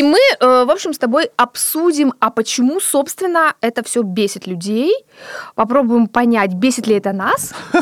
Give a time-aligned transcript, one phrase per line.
[0.00, 4.94] И мы, э, в общем, с тобой обсудим, а почему, собственно, это все бесит людей.
[5.54, 7.52] Попробуем понять, бесит ли это нас.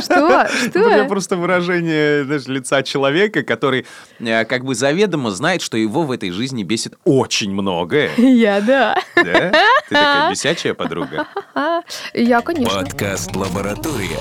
[0.00, 0.48] Что?
[0.74, 1.06] У меня Что?
[1.08, 3.84] просто выражение знаешь, лица человека, который
[4.20, 8.12] э, как бы заведомо знает, что его в этой жизни бесит очень многое.
[8.16, 8.96] Я, да.
[9.16, 9.24] Да?
[9.24, 9.50] Ты
[9.88, 11.26] такая бесячая подруга.
[12.14, 12.78] Я, конечно.
[12.78, 14.20] Подкаст «Лаборатория».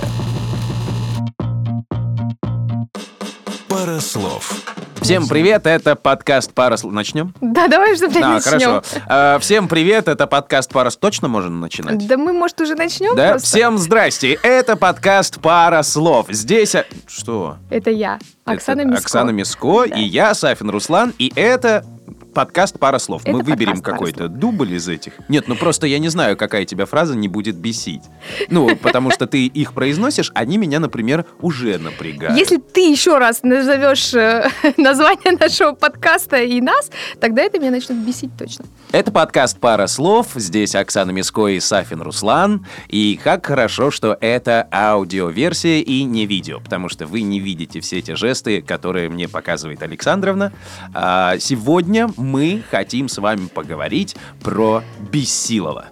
[3.68, 4.79] Пара слов.
[5.02, 6.94] Всем привет, это подкаст «Пара слов».
[6.94, 7.34] Начнем?
[7.42, 8.42] Да, давай, чтобы А, начнем.
[8.42, 8.84] хорошо.
[9.08, 11.00] А, Всем привет, это подкаст «Пара слов».
[11.00, 12.06] Точно можно начинать?
[12.08, 13.32] Да мы, может, уже начнем Да?
[13.32, 13.48] просто?
[13.48, 16.28] Всем здрасте, это подкаст «Пара слов».
[16.30, 16.76] Здесь...
[16.76, 17.58] а, Что?
[17.70, 19.04] Это я, Оксана Это Миско.
[19.06, 19.96] Оксана Миско Да.
[19.96, 21.86] и я, Сафин Руслан, и это
[22.40, 23.24] подкаст «Пара слов».
[23.26, 25.12] Мы Это выберем подкаст «Пара какой-то дубль из этих.
[25.28, 28.04] Нет, ну просто я не знаю, какая тебя фраза не будет бесить.
[28.50, 32.40] Ну, потому что ты их произносишь, они меня, например, уже напрягают.
[32.40, 36.90] Если ты еще раз назовешь э, название нашего подкаста и нас,
[37.20, 38.64] тогда это меня начнет бесить точно.
[38.94, 40.28] Это подкаст «Пара слов».
[40.36, 42.66] Здесь Оксана Миско и Сафин Руслан.
[42.88, 48.00] И как хорошо, что это аудиоверсия и не видео, потому что вы не видите все
[48.00, 50.54] эти жесты, которые мне показывает Александровна.
[50.94, 52.29] А сегодня мы
[52.70, 55.86] хотим с вами поговорить про Бессилова.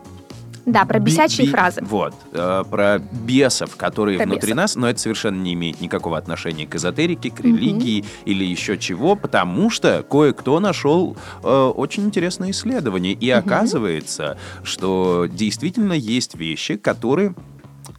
[0.66, 1.81] Да, про Би- бесячие би- фразы.
[1.81, 4.58] Вот, э, про бесов, которые Про внутри бесов.
[4.58, 9.15] нас, но это совершенно не имеет никакого отношения к эзотерике, к религии или еще чего,
[9.15, 13.13] потому что кое-кто нашел э, очень интересное исследование.
[13.13, 17.33] И оказывается, что действительно есть вещи, которые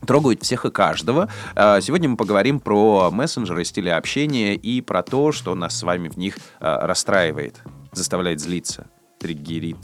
[0.07, 1.29] трогают всех и каждого.
[1.55, 6.09] А, Сегодня мы поговорим про мессенджеры, стили общения и про то, что нас с вами
[6.09, 8.87] в них а, расстраивает, заставляет злиться,
[9.19, 9.77] триггерит.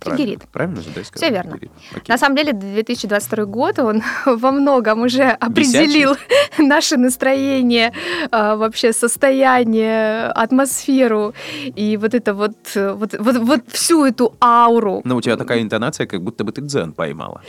[0.00, 0.42] Триггерит.
[0.52, 1.50] Правильно же, да, Все верно.
[1.52, 1.72] Триггерит.
[1.90, 2.04] Окей.
[2.06, 6.16] На самом деле, 2022 год, он во многом уже определил
[6.58, 7.92] наше настроение,
[8.30, 11.34] а, вообще состояние, атмосферу
[11.76, 15.00] и вот это вот, вот, вот, вот всю эту ауру.
[15.04, 17.42] Но у тебя такая интонация, как будто бы ты дзен поймала.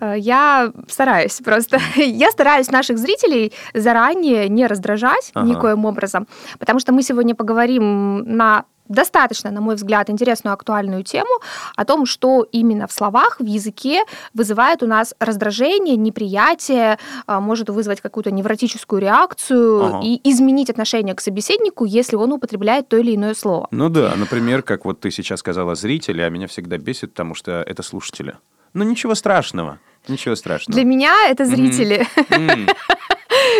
[0.00, 1.78] Э, Я стараюсь просто.
[1.96, 5.46] Я стараюсь наших зрителей заранее не раздражать Ага.
[5.46, 6.26] никоим образом,
[6.58, 11.30] потому что мы сегодня поговорим на достаточно, на мой взгляд, интересную актуальную тему
[11.76, 14.04] о том, что именно в словах, в языке
[14.34, 20.00] вызывает у нас раздражение, неприятие, а, может вызвать какую-то невротическую реакцию Ага.
[20.02, 23.68] и изменить отношение к собеседнику, если он употребляет то или иное слово.
[23.70, 27.62] Ну да, например, как вот ты сейчас сказала зрители, а меня всегда бесит, потому что
[27.66, 28.36] это слушатели.
[28.74, 30.74] Ну ничего страшного, ничего страшного.
[30.74, 32.06] Для меня это зрители.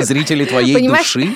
[0.01, 1.13] Зрители твоей Понимаешь?
[1.15, 1.35] души?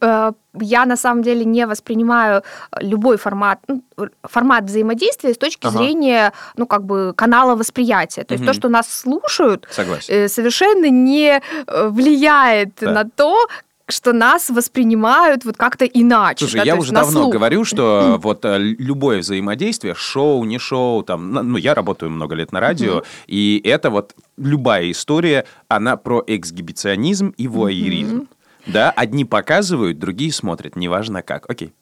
[0.00, 2.42] Э, я на самом деле не воспринимаю
[2.80, 3.82] любой формат, ну,
[4.22, 5.78] формат взаимодействия с точки Ага.
[5.78, 8.24] зрения, ну, как бы канала восприятия.
[8.24, 10.12] То есть то, что нас слушают, Согласен.
[10.14, 12.92] э, совершенно не э, влияет Да.
[12.92, 13.46] на то,
[13.90, 16.44] что нас воспринимают вот как-то иначе.
[16.44, 17.34] Слушай, да, я уже давно слух.
[17.34, 22.52] говорю, что вот э, любое взаимодействие, шоу, не шоу, там, ну, я работаю много лет
[22.52, 28.28] на радио, и это вот любая история, она про эксгибиционизм и вуайеризм.
[28.66, 31.48] Да, одни показывают, другие смотрят, неважно как.
[31.50, 31.72] Окей.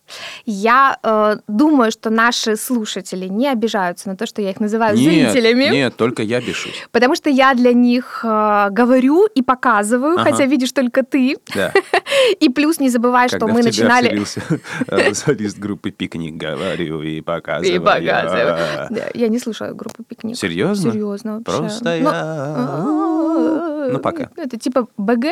[0.47, 5.33] Я э, думаю, что наши слушатели не обижаются на то, что я их называю Нет,
[5.33, 5.65] зрителями.
[5.65, 6.75] нет, только я бешусь.
[6.93, 10.31] Потому что я для них э, говорю и показываю, Ага.
[10.31, 11.37] хотя видишь только ты.
[11.55, 11.73] Да.
[12.41, 14.25] И плюс не забывай, что Когда мы в тебя начинали...
[14.25, 14.43] вселился,
[14.87, 17.77] э, солист группы «Пикник», говорю и показываю.
[17.77, 18.59] И показываю.
[19.15, 20.37] Я не слушаю группу «Пикник».
[20.37, 20.93] Серьезно?
[20.93, 21.59] Серьезно вообще.
[21.59, 22.11] Просто я...
[22.15, 24.31] а, Ну, пока.
[24.37, 25.27] Это типа БГ,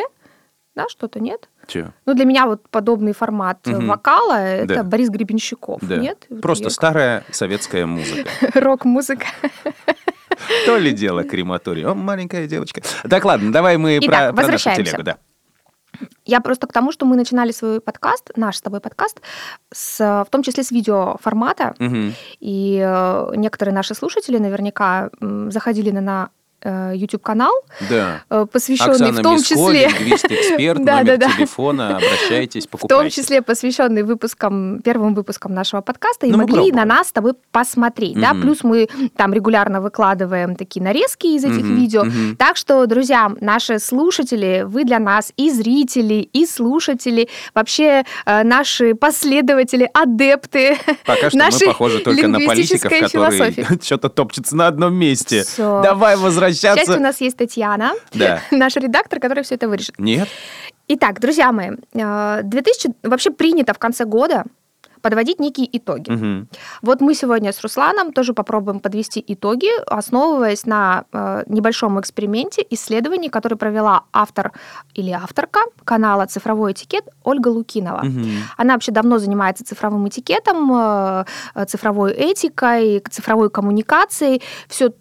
[0.77, 1.49] да, что-то, нет?
[1.67, 1.87] Чё?
[2.05, 3.87] Ну, для меня вот подобный формат Мгм.
[3.87, 4.83] вокала— это Да.
[4.83, 5.97] Борис Гребенщиков, Да.
[5.97, 6.27] нет?
[6.41, 8.29] Просто Я- старая советская музыка.
[8.53, 9.25] Рок-музыка.
[10.65, 11.83] То ли дело крематорий.
[11.85, 12.81] О, маленькая девочка.
[13.09, 15.03] Так, ладно, давай мы Итак, про, про нашу телегу.
[15.03, 15.17] Да.
[16.25, 19.19] Я просто к тому, что мы начинали свой подкаст, наш с тобой подкаст,
[19.73, 22.13] с, в том числе с видеоформата, Мгм.
[22.39, 25.09] И э, некоторые наши слушатели наверняка
[25.49, 26.29] заходили на, на
[26.95, 27.51] YouTube-канал,
[27.89, 28.23] Да.
[28.29, 29.87] э, посвященный Оксана в том Миско, числе...
[29.87, 31.33] лингвист-эксперт, Да, номер да, да.
[31.35, 33.01] телефона, обращайтесь, В покупайте.
[33.01, 37.33] том числе посвященный выпускам, первым выпускам нашего подкаста, и Ну, могли на нас с тобой
[37.51, 38.19] посмотреть.
[38.19, 38.33] Да?
[38.33, 38.41] Мгм.
[38.41, 42.03] Плюс мы там регулярно выкладываем такие нарезки из этих Мгм, видео.
[42.05, 42.35] мгм.
[42.37, 48.93] Так что, друзья, наши слушатели, вы для нас и зрители, и слушатели, вообще э, наши
[48.95, 55.43] последователи, адепты Пока что мы похожи только на политиков, которые что-то топчутся на одном месте.
[55.43, 55.81] Всё.
[55.83, 56.15] Давай
[56.57, 58.41] К счастью, у нас есть Татьяна, Да.
[58.51, 59.99] наш редактор, который все это вырежет.
[59.99, 60.27] Нет?
[60.87, 64.43] Итак, друзья мои, э, 2000 вообще принято в конце года
[65.01, 66.11] подводить некие итоги.
[66.11, 66.47] Мгм.
[66.81, 73.29] Вот мы сегодня с Русланом тоже попробуем подвести итоги, основываясь на э, небольшом эксперименте исследований,
[73.29, 74.51] который провела автор
[74.95, 78.01] или авторка канала «Цифровой этикет» Ольга Лукинова.
[78.03, 78.29] Мгм.
[78.57, 81.25] Она вообще давно занимается цифровым этикетом, э,
[81.55, 84.91] э, цифровой этикой, цифровой коммуникацией, все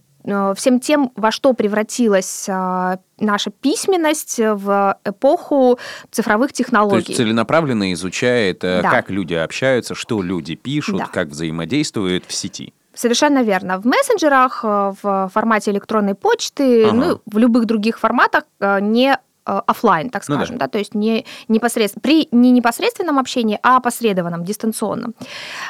[0.56, 5.78] всем тем, во что превратилась э, наша письменность в эпоху
[6.10, 7.04] цифровых То технологий.
[7.08, 8.90] есть целенаправленно изучает, э, Да.
[8.90, 11.06] как люди общаются, что люди пишут, Да.
[11.06, 12.72] как взаимодействуют в сети.
[12.94, 13.78] Совершенно верно.
[13.78, 16.92] В мессенджерах, э, в формате электронной почты, Ага.
[16.94, 20.40] ну, в любых других форматах э, не э, оффлайн, так Ну да.
[20.40, 20.68] скажем, да.
[20.68, 25.14] то есть не непосредственно при не непосредственном общении, а опосредованном, дистанционном.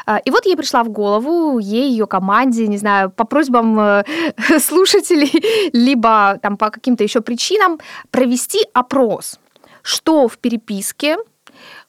[0.06, 4.05] А, И вот ей пришла в голову, ей, ее команде, не знаю, по просьбам э,
[4.58, 7.78] слушателей, либо там по каким-то еще причинам
[8.11, 9.38] провести опрос,
[9.82, 11.17] что в переписке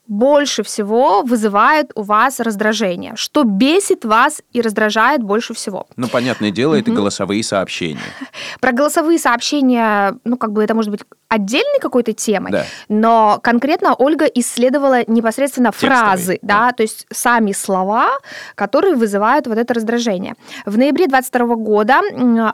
[0.08, 5.88] больше всего вызывает у вас раздражение, что бесит вас и раздражает больше всего.
[5.96, 8.00] Ну, понятное дело, это голосовые сообщения.
[8.62, 12.64] Про голосовые сообщения, ну, как бы это может быть отдельной какой-то темой, Да.
[12.88, 18.12] но конкретно Ольга исследовала непосредственно Текстовые, фразы, да, то есть сами слова,
[18.56, 20.36] которые вызывают вот это раздражение.
[20.66, 22.00] В ноябре 22 года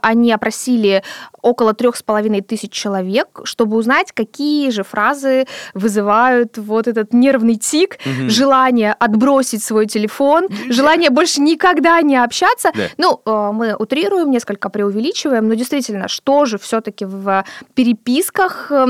[0.01, 1.03] они опросили
[1.41, 5.45] около трех с половиной тысяч человек, чтобы узнать, какие же фразы
[5.75, 8.29] вызывают вот этот нервный тик, Мгм.
[8.29, 12.71] желание отбросить свой телефон, желание больше никогда не общаться.
[12.73, 12.87] Да.
[12.97, 17.43] Ну, э, мы утрируем, несколько преувеличиваем, но действительно, что же все-таки в
[17.75, 18.87] переписках э,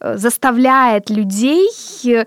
[0.00, 1.68] заставляет людей
[2.06, 2.24] э,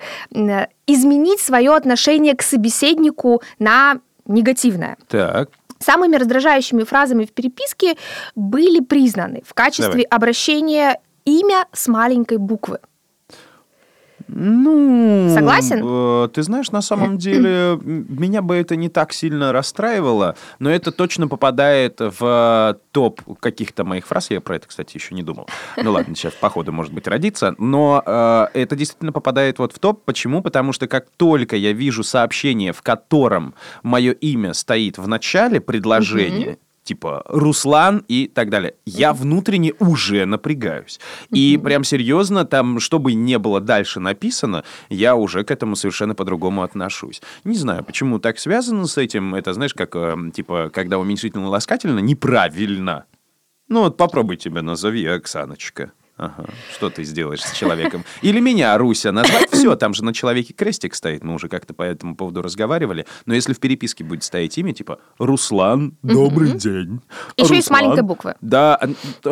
[0.87, 4.97] изменить свое отношение к собеседнику на негативное?
[5.07, 5.49] Так.
[5.79, 7.95] Самыми раздражающими фразами в переписке
[8.35, 10.03] были признаны в качестве Давай.
[10.03, 12.79] обращения имя с маленькой буквы.
[14.35, 15.81] Ну, Согласен?
[15.83, 20.91] э, ты знаешь, на самом деле меня бы это не так сильно расстраивало, но это
[20.91, 24.31] точно попадает в топ каких-то моих фраз.
[24.31, 25.47] Я про это, кстати, еще не думал.
[25.77, 27.53] Ну ладно, сейчас по ходу, может быть, родится.
[27.57, 30.03] Но э, это действительно попадает вот в топ.
[30.03, 30.41] Почему?
[30.41, 33.53] Потому что как только я вижу сообщение, в котором
[33.83, 38.75] мое имя стоит в начале предложения, типа Руслан и так далее.
[38.85, 40.99] Я внутренне уже напрягаюсь.
[41.31, 46.15] И прям серьезно, там, что бы не было дальше написано, я уже к этому совершенно
[46.15, 47.21] по-другому отношусь.
[47.43, 49.35] Не знаю, почему так связано с этим.
[49.35, 53.05] Это, знаешь, как, э, типа, когда уменьшительно ласкательно, неправильно.
[53.67, 55.93] Ну вот попробуй тебя назови, Оксаночка.
[56.15, 56.45] Ага.
[56.71, 58.05] Что ты сделаешь с человеком?
[58.21, 59.49] Или меня, Руся, назвать?
[59.51, 61.23] Все, там же на человеке крестик стоит.
[61.23, 63.07] Мы уже как-то по этому поводу разговаривали.
[63.25, 67.01] Но если в переписке будет стоять имя, типа Руслан, добрый день.
[67.35, 67.81] Еще и с Руслан».
[67.81, 68.35] маленькой буквы.
[68.41, 68.79] Да,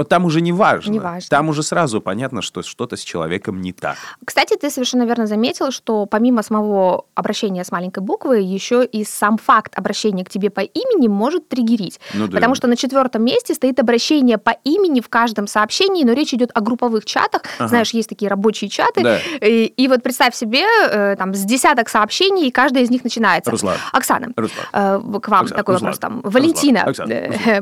[0.10, 0.92] там уже не важно.
[0.92, 1.28] Не важно.
[1.30, 3.98] Там уже сразу понятно, что что-то с человеком не так.
[4.25, 9.38] Кстати, ты совершенно верно заметил, что помимо самого обращения с маленькой буквы, еще и сам
[9.38, 12.00] факт обращения к тебе по имени может триггерить.
[12.16, 12.38] Ну да.
[12.38, 16.50] Потому что на четвертом месте стоит обращение по имени в каждом сообщении, но речь идет
[16.56, 17.42] о групповых чатах.
[17.60, 17.68] Ага.
[17.68, 19.04] Знаешь, есть такие рабочие чаты.
[19.04, 19.18] Да.
[19.42, 23.52] И, и вот представь себе, э, там, с десяток сообщений, и каждое из них начинается.
[23.52, 23.78] Руслан.
[23.92, 24.66] Оксана, Руслан.
[24.74, 25.92] э, к вам Оксана, такой Руслан.
[25.92, 26.22] вопрос там.
[26.24, 27.10] Валентина, э, Руслан.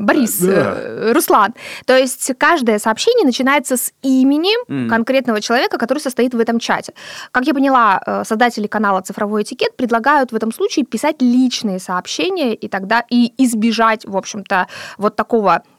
[0.06, 0.74] Борис, Да.
[0.76, 1.54] э, Руслан.
[1.86, 4.88] То есть каждое сообщение начинается с имени Мгм.
[4.88, 6.92] конкретного человека, который состоит в этом чате.
[7.32, 12.54] Как я поняла, э, создатели канала «Цифровой этикет» предлагают в этом случае писать личные сообщения
[12.54, 14.66] и тогда и избежать, в общем-то,
[14.98, 15.69] вот такого э,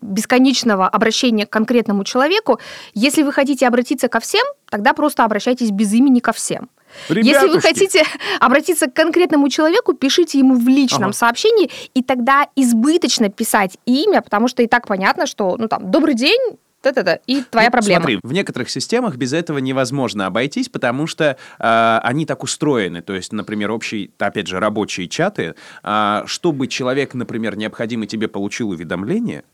[0.00, 2.58] бесконечного обращения к конкретному человеку.
[2.94, 6.68] Если вы хотите обратиться ко всем, тогда просто обращайтесь без имени ко всем.
[7.08, 7.60] Если вы Ребятушки.
[7.68, 8.02] хотите
[8.40, 11.12] обратиться к конкретному человеку, пишите ему в личном Ага.
[11.12, 16.14] сообщении, и тогда избыточно писать имя, потому что и так понятно, что, ну там, добрый
[16.14, 16.40] день,
[16.82, 18.00] та-та-та, и твоя Ну, проблема.
[18.00, 23.02] Смотри, в некоторых системах без этого невозможно обойтись, потому что э, они так устроены.
[23.02, 28.70] То есть, например, общие, опять же, рабочие чаты, а, чтобы человек, например, необходимый тебе получил
[28.70, 29.44] уведомление,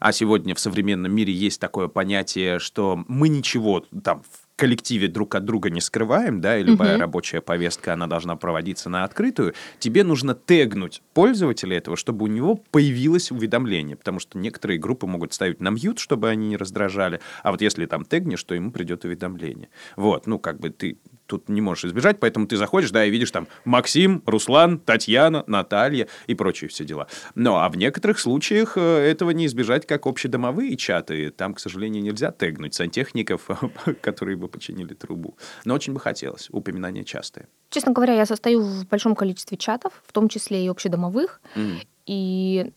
[0.00, 5.34] а сегодня в современном мире есть такое понятие, что мы ничего там в коллективе друг
[5.34, 7.00] от друга не скрываем, да, и любая Мгм.
[7.00, 12.60] рабочая повестка, она должна проводиться на открытую, тебе нужно тегнуть пользователя этого, чтобы у него
[12.70, 17.50] появилось уведомление, потому что некоторые группы могут ставить на мьют, чтобы они не раздражали, а
[17.50, 19.70] вот если там тегнешь, то ему придет уведомление.
[19.96, 20.98] Вот, ну, как бы ты
[21.38, 26.08] тут не можешь избежать, поэтому ты заходишь, да, и видишь там Максим, Руслан, Татьяна, Наталья
[26.26, 27.08] и прочие все дела.
[27.34, 31.30] Ну, а в некоторых случаях э, этого не избежать, как общедомовые чаты.
[31.30, 33.48] Там, к сожалению, нельзя тегнуть сантехников,
[34.00, 35.36] которые бы починили трубу.
[35.64, 36.48] Но очень бы хотелось.
[36.50, 37.48] Упоминание частое.
[37.70, 41.80] Честно говоря, я состою в большом количестве чатов, в том числе и общедомовых, М.
[42.06, 42.72] и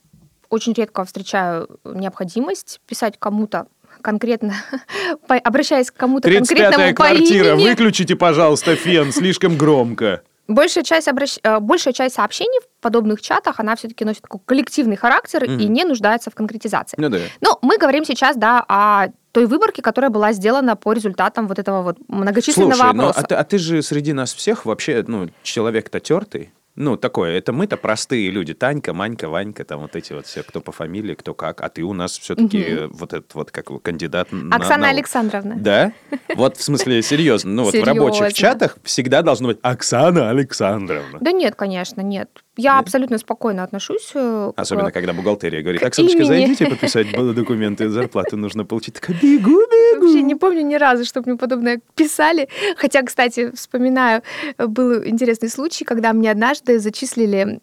[0.48, 3.68] очень редко встречаю необходимость писать кому-то
[4.02, 4.54] конкретно,
[5.26, 7.68] по- обращаясь к кому-то конкретному по имени.
[7.68, 10.22] выключите, пожалуйста, фен, слишком громко.
[10.46, 11.38] большая часть, обращ...
[11.42, 15.60] Э, большая часть сообщений в подобных чатах, она все-таки носит такой коллективный характер mm-hmm.
[15.60, 16.96] и не нуждается в конкретизации.
[17.00, 17.18] Ну да.
[17.40, 21.82] Но мы говорим сейчас, да, о той выборке, которая была сделана по результатам вот этого
[21.82, 23.18] вот многочисленного Слушай, опроса.
[23.18, 26.50] Ну, а, ты, а ты же среди нас всех вообще, ну, человек-то тертый.
[26.80, 28.54] Ну, такое, это мы-то простые люди.
[28.54, 31.60] Танька, Манька, Ванька, там вот эти вот все, кто по фамилии, кто как.
[31.60, 32.96] А ты у нас все-таки угу.
[32.98, 34.88] вот этот вот как кандидат Оксана на...
[34.90, 35.56] Александровна.
[35.56, 35.92] Да?
[36.36, 37.50] Вот в смысле, серьезно.
[37.50, 41.18] Ну, вот в рабочих чатах всегда должно быть Оксана Александровна.
[41.20, 42.30] Да нет, конечно, нет.
[42.58, 42.82] Я Нет?
[42.82, 44.10] абсолютно спокойно отношусь.
[44.14, 44.94] Э, Особенно, к...
[44.94, 48.94] когда бухгалтерия говорит, Оксаночка, зайдите подписать документы, зарплату нужно получить.
[48.94, 49.50] Такая, бегу,
[49.94, 50.06] бегу.
[50.06, 52.48] Вообще не помню ни разу, чтобы мне подобное писали.
[52.76, 54.22] Хотя, кстати, вспоминаю,
[54.58, 57.60] был интересный случай, когда мне однажды зачислили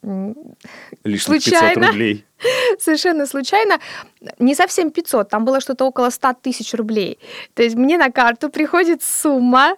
[1.03, 2.25] Лишних случайно, 500 рублей.
[2.79, 3.79] Совершенно случайно.
[4.39, 7.19] Не совсем 500, там было что-то около 100 тысяч рублей.
[7.53, 9.75] То есть мне на карту приходит сумма.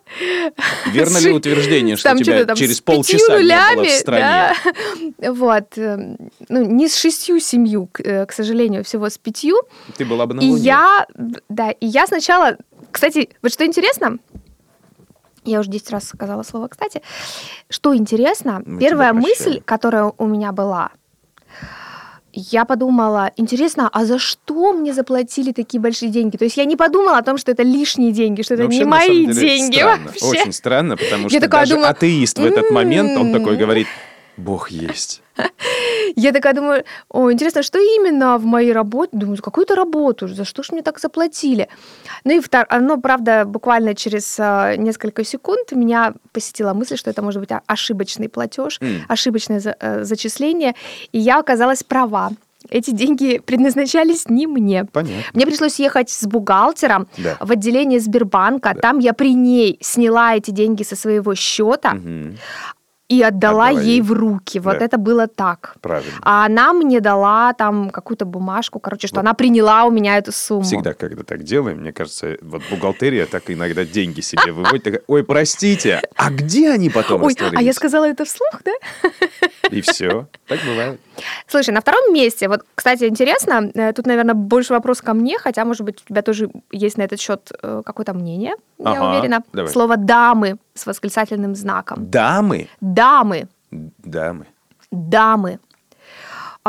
[0.88, 4.54] Верно ли утверждение, что тебя через полчаса не было в стране?
[5.38, 5.78] Вот.
[5.78, 6.18] Эм,
[6.50, 9.62] ну, не с шестью семью, э, к сожалению, всего с пятью.
[9.98, 11.06] Ты была бы на И я,
[11.50, 12.58] да, и я сначала...
[12.92, 14.18] Кстати, вот что интересно,
[15.44, 17.02] я уже 10 раз сказала слово «кстати».
[17.70, 20.92] Что интересно, Мы первая мысль, которая у меня была,
[22.40, 26.38] я подумала, интересно, а за что мне заплатили такие большие деньги?
[26.38, 28.86] То есть я не подумала о том, что это лишние деньги, что это вообще, не
[28.86, 29.76] мои деле, деньги.
[29.78, 30.26] Странно, вообще.
[30.26, 33.88] Очень странно, потому что даже думаю, атеист в этот момент, он такой говорит,
[34.38, 35.24] Бог есть.
[36.16, 39.12] Я такая думаю, о, интересно, что именно в моей работе?
[39.14, 41.68] Думаю, какую-то работу, за что ж мне так заплатили?
[42.24, 42.66] Ну и втор...
[42.80, 48.30] ну, правда, буквально через э, несколько секунд меня посетила мысль, что это может быть ошибочный
[48.30, 49.02] платеж, mm.
[49.08, 50.74] ошибочное э, зачисление,
[51.12, 52.32] и я оказалась права.
[52.70, 54.86] Эти деньги предназначались не мне.
[54.86, 55.24] Понятно.
[55.34, 57.38] Мне пришлось ехать с бухгалтером да.
[57.40, 58.74] в отделение Сбербанка.
[58.74, 58.82] Да.
[58.82, 61.94] Там я при ней сняла эти деньги со своего счета.
[61.94, 62.38] Угу
[63.10, 64.60] и отдала, отдала ей, ей в руки.
[64.60, 64.86] Вот да.
[64.86, 65.76] это было так.
[65.82, 66.12] Правильно.
[66.22, 69.22] А она мне дала там какую-то бумажку, короче, что вот.
[69.22, 70.64] она приняла у меня эту сумму.
[70.64, 74.84] Всегда, когда так делаем, мне кажется, вот бухгалтерия так иногда деньги себе выводит.
[74.84, 78.72] Такая, Ой, простите, а где они потом Ой, а я сказала это вслух, да?
[79.70, 80.28] И все.
[80.48, 81.00] Так бывает.
[81.48, 85.66] Слушай, на втором месте, вот, кстати, интересно, э, тут, наверное, больше вопрос ко мне, хотя,
[85.66, 89.44] может быть, у тебя тоже есть на этот счет э, какое-то мнение, ага, я уверена.
[89.54, 89.72] Давай.
[89.72, 92.10] Слово «дамы» с восклицательным знаком.
[92.10, 92.68] Дамы?
[92.82, 93.48] Дамы.
[93.72, 94.46] Дамы.
[94.92, 95.60] Дамы.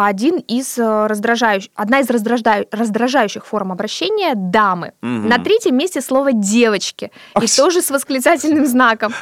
[0.06, 4.92] Один из э, раздражающих, одна из раздражаю, раздражающих форм обращения– дамы.
[5.02, 5.08] Угу.
[5.08, 7.10] На третьем месте слово «девочки».
[7.40, 9.12] И тоже с восклицательным знаком.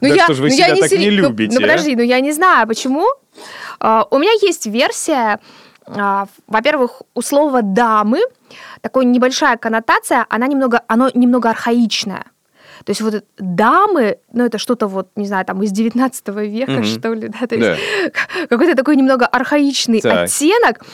[0.00, 1.54] Ну, да я, что же вы ну, себя так не любите?
[1.54, 3.06] Ну, подожди, ну я не знаю, почему.
[3.78, 5.38] Uh, у меня есть версия,
[6.46, 8.20] во-первых, у слова «дамы»
[8.80, 12.24] такая небольшая коннотация, она немного, оно немного архаичное.
[12.84, 16.84] То есть вот дамы, ну это что-то вот, не знаю, там из 19 века, mm-hmm.
[16.84, 18.46] что ли, да, то есть да.
[18.48, 20.24] какой-то такой немного архаичный так.
[20.24, 20.84] оттенок.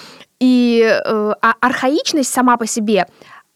[0.40, 3.06] И э, а архаичность сама по себе,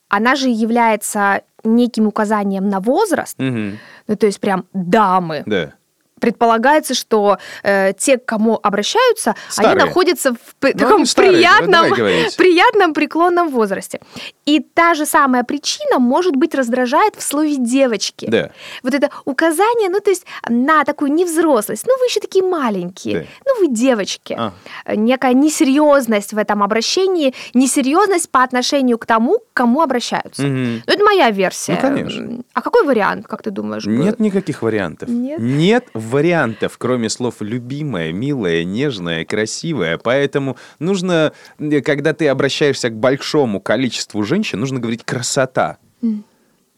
[0.08, 3.76] она же является неким указанием на возраст, mm-hmm.
[4.06, 5.42] ну то есть прям дамы.
[5.46, 5.72] Да
[6.20, 9.72] предполагается, что э, те, к кому обращаются, Старые.
[9.72, 11.90] они находятся в ну, таком старые, приятном,
[12.36, 14.00] приятном преклонном возрасте.
[14.46, 18.26] И та же самая причина, может быть, раздражает в слове девочки.
[18.28, 18.50] Да.
[18.82, 21.86] Вот это указание, ну, то есть на такую невзрослость.
[21.86, 23.20] Ну, вы еще такие маленькие.
[23.20, 23.26] Да.
[23.46, 24.36] Ну, вы девочки.
[24.38, 24.52] А.
[24.94, 30.42] Некая несерьезность в этом обращении, несерьезность по отношению к тому, к кому обращаются.
[30.42, 30.52] Угу.
[30.52, 31.74] Ну, это моя версия.
[31.74, 32.42] Ну, конечно.
[32.54, 33.86] А какой вариант, как ты думаешь?
[33.86, 35.08] Нет никаких вариантов.
[35.08, 35.38] Нет?
[35.38, 39.98] Нет вариантов, кроме слов любимая, милая, нежная, красивая.
[39.98, 41.32] Поэтому нужно,
[41.84, 45.78] когда ты обращаешься к большому количеству женщин, нужно говорить красота.
[46.02, 46.22] Mm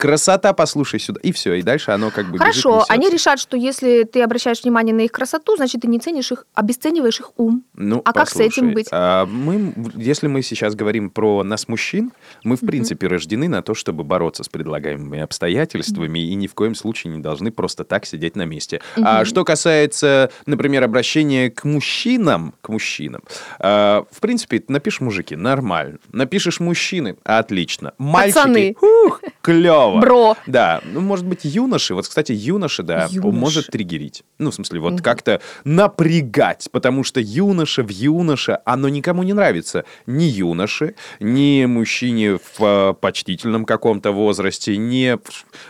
[0.00, 1.20] красота, послушай сюда.
[1.22, 4.62] И все, и дальше оно как бы Хорошо, бежит, они решат, что если ты обращаешь
[4.62, 7.64] внимание на их красоту, значит, ты не ценишь их, обесцениваешь их ум.
[7.74, 8.88] Ну, а послушай, как с этим быть?
[8.90, 13.10] А мы, если мы сейчас говорим про нас, мужчин, мы, в принципе, mm-hmm.
[13.10, 16.32] рождены на то, чтобы бороться с предлагаемыми обстоятельствами mm-hmm.
[16.32, 18.80] и ни в коем случае не должны просто так сидеть на месте.
[18.96, 19.02] Mm-hmm.
[19.04, 23.22] А что касается, например, обращения к мужчинам, к мужчинам,
[23.58, 25.98] а, в принципе, напишешь мужики, нормально.
[26.10, 27.92] Напишешь мужчины, отлично.
[27.98, 28.76] Мальчики, Пацаны.
[28.80, 30.00] ух, клево слово.
[30.00, 30.36] Бро.
[30.46, 30.80] Да.
[30.84, 31.94] Ну, может быть, юноши.
[31.94, 33.36] Вот, кстати, юноши, да, юноши.
[33.36, 34.22] может триггерить.
[34.38, 35.02] Ну, в смысле, вот угу.
[35.02, 39.84] как-то напрягать, потому что юноша в юноша, оно никому не нравится.
[40.06, 45.18] Ни юноше, ни мужчине в э, почтительном каком-то возрасте, не...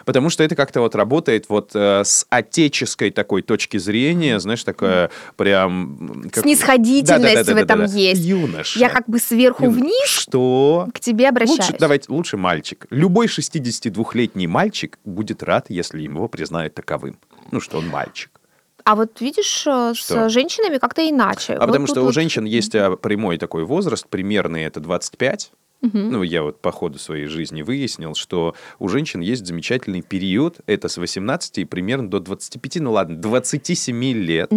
[0.04, 5.10] Потому что это как-то вот работает вот э, с отеческой такой точки зрения, знаешь, такое
[5.36, 6.28] прям...
[6.32, 6.44] Как...
[6.44, 8.22] Снисходительность да, да, да, в этом есть.
[8.22, 8.78] Юноша.
[8.78, 9.70] Я как бы сверху Ю...
[9.70, 10.88] вниз Что?
[10.94, 11.60] к тебе обращаюсь.
[11.60, 12.86] Лучше, давайте, лучше мальчик.
[12.90, 17.16] Любой 62 двухлетний мальчик будет рад, если его признают таковым.
[17.52, 18.40] Ну, что он мальчик.
[18.84, 20.28] А вот видишь, э, Что?
[20.28, 21.52] с женщинами как-то иначе.
[21.54, 25.52] А Вот потому что у вот- женщин есть а, прямой такой возраст, примерный это 25.
[25.82, 30.88] Ну, я вот по ходу своей жизни выяснил, что у женщин есть замечательный период, это
[30.88, 34.50] с 18 и примерно до 25, ну ладно, 27 лет,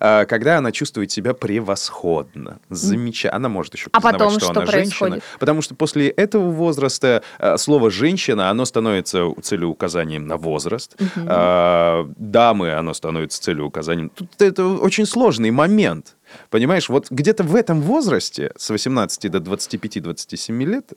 [0.00, 3.36] а, когда она чувствует себя превосходно, замечательно.
[3.36, 4.98] Она может еще А признавать, потом что, что она женщина.
[4.98, 5.24] происходит?
[5.38, 10.96] Потому что после этого возраста а, слово «женщина», оно становится целеуказанием на возраст.
[11.16, 14.10] А, дамы, оно становится целеуказанием.
[14.10, 16.16] Тут это очень сложный момент.
[16.50, 20.92] Понимаешь, вот где-то в этом возрасте, с 18 до 25-27 лет,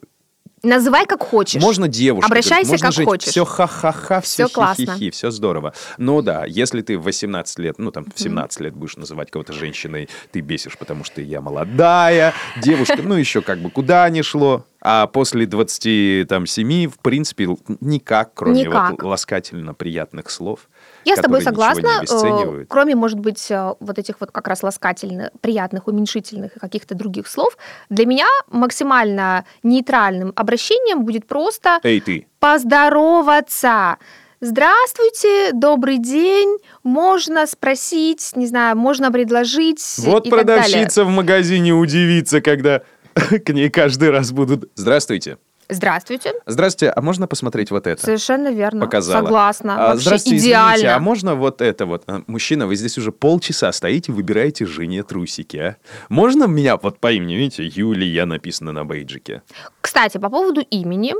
[0.62, 1.62] Называй как хочешь.
[1.62, 2.26] можно девушку.
[2.26, 3.30] Обращайся можно как хочешь.
[3.30, 4.84] Все ха-ха-ха, все Всё классно.
[4.84, 5.72] хи-хи-хи, все здорово.
[5.96, 9.54] Но да, если ты в 18 лет, ну там в 17 лет будешь называть кого-то
[9.54, 14.66] женщиной, ты бесишь, потому что я молодая, девушка, ну еще как бы куда ни шло.
[14.82, 17.48] А после 27, в принципе,
[17.80, 18.92] никак, кроме Никак.
[18.92, 20.68] вот ласкательно приятных слов.
[21.04, 22.02] Я с тобой согласна.
[22.02, 22.64] э.
[22.68, 27.26] Кроме, может быть, э, вот этих вот как раз ласкательных, приятных, уменьшительных и каких-то других
[27.26, 27.56] слов,
[27.88, 33.98] для меня максимально нейтральным обращением будет просто Эй, ты, поздороваться.
[34.40, 36.58] Здравствуйте, добрый день.
[36.82, 39.84] Можно спросить, не знаю, можно предложить.
[39.98, 40.64] Вот и так далее.
[40.64, 42.82] продавщица в магазине удивится, когда
[43.44, 44.70] к ней каждый раз будут...
[44.74, 45.36] Здравствуйте.
[45.70, 46.34] Здравствуйте.
[46.46, 48.02] Здравствуйте, а можно посмотреть вот это?
[48.02, 48.80] Совершенно верно.
[48.84, 49.22] Показала.
[49.24, 49.74] Согласна.
[49.74, 50.74] А, Вообще здравствуйте, идеально.
[50.74, 52.02] извините, а можно вот это вот?
[52.06, 55.76] А, Мужчина, вы здесь уже полчаса стоите, выбираете жене трусики, а?
[56.08, 59.42] Можно меня вот по имени, видите, Юлия написано на бейджике?
[59.80, 61.14] Кстати, по поводу имени.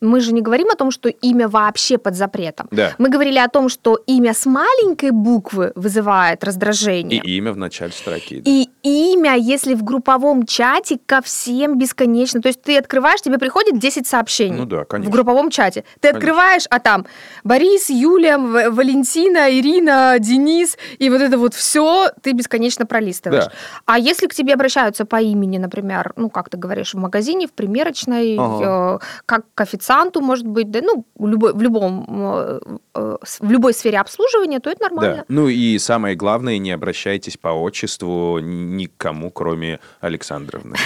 [0.00, 2.68] Мы же не говорим о том, что имя вообще под запретом.
[2.70, 2.94] Да.
[2.98, 7.22] Мы говорили о том, что имя с маленькой буквы вызывает И раздражение.
[7.22, 8.40] имя в начале строки.
[8.40, 8.50] да.
[8.50, 12.40] И имя, если в групповом чате, ко всем бесконечно.
[12.42, 14.56] То есть ты открываешь, тебе приходит 10 сообщений.
[14.56, 15.10] Ну да, конечно.
[15.10, 15.84] В групповом чате.
[16.00, 16.18] Ты Конечно.
[16.18, 17.06] открываешь, а там
[17.42, 23.44] Борис, Юлия, Валентина, Ирина, Денис, и вот это вот все ты бесконечно пролистываешь.
[23.46, 23.52] Да.
[23.86, 27.52] А если к тебе обращаются по имени, например, ну, как ты говоришь, в магазине, в
[27.52, 28.98] примерочной, Ага.
[29.02, 29.85] э, как к официанту,
[30.20, 32.60] может быть, да, ну, в любой, в любом, э,
[32.94, 35.16] в любой сфере обслуживания, то это нормально.
[35.18, 35.24] Да.
[35.28, 40.76] Ну и самое главное, не обращайтесь по отчеству никому, кроме Александровны.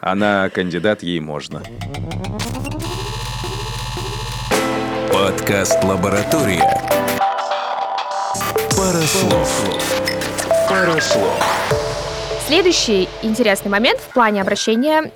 [0.00, 1.62] Она кандидат, ей можно.
[5.12, 6.64] Подкаст «Лаборатория».
[8.76, 9.70] Пара слов.
[10.68, 11.40] Пара слов.
[12.46, 15.12] Следующий интересный момент в плане обращения.